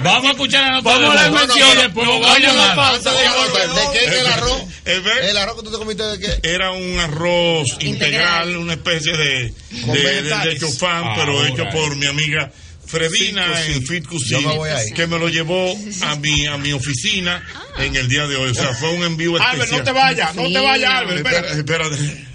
[0.04, 3.00] Vamos a escuchar la nota Vamos a la mención, Y después vamos a llamar.
[3.00, 4.64] ¿de qué es el arroz?
[4.92, 6.40] Eh, ¿El arroz que tú te comiste de qué?
[6.50, 12.06] Era un arroz integral, una especie de, de, de, de chofán, pero hecho por mi
[12.08, 12.52] amiga
[12.90, 14.92] Fredina en Fit me ahí.
[14.94, 18.50] que me lo llevó a mi, a mi oficina en el día de hoy.
[18.50, 19.62] O sea, fue un envío especial.
[19.62, 21.18] Albert, no te vayas, no te vayas, Albert.
[21.28, 21.86] Espera, Espera.
[21.86, 22.28] espérate.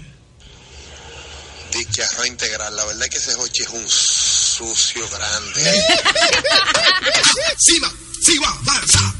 [1.73, 2.73] Dique arroz integral.
[2.73, 5.61] La verdad es que ese hochi es un sucio grande.
[7.57, 7.91] Siva,
[8.21, 9.15] Siva, Barça.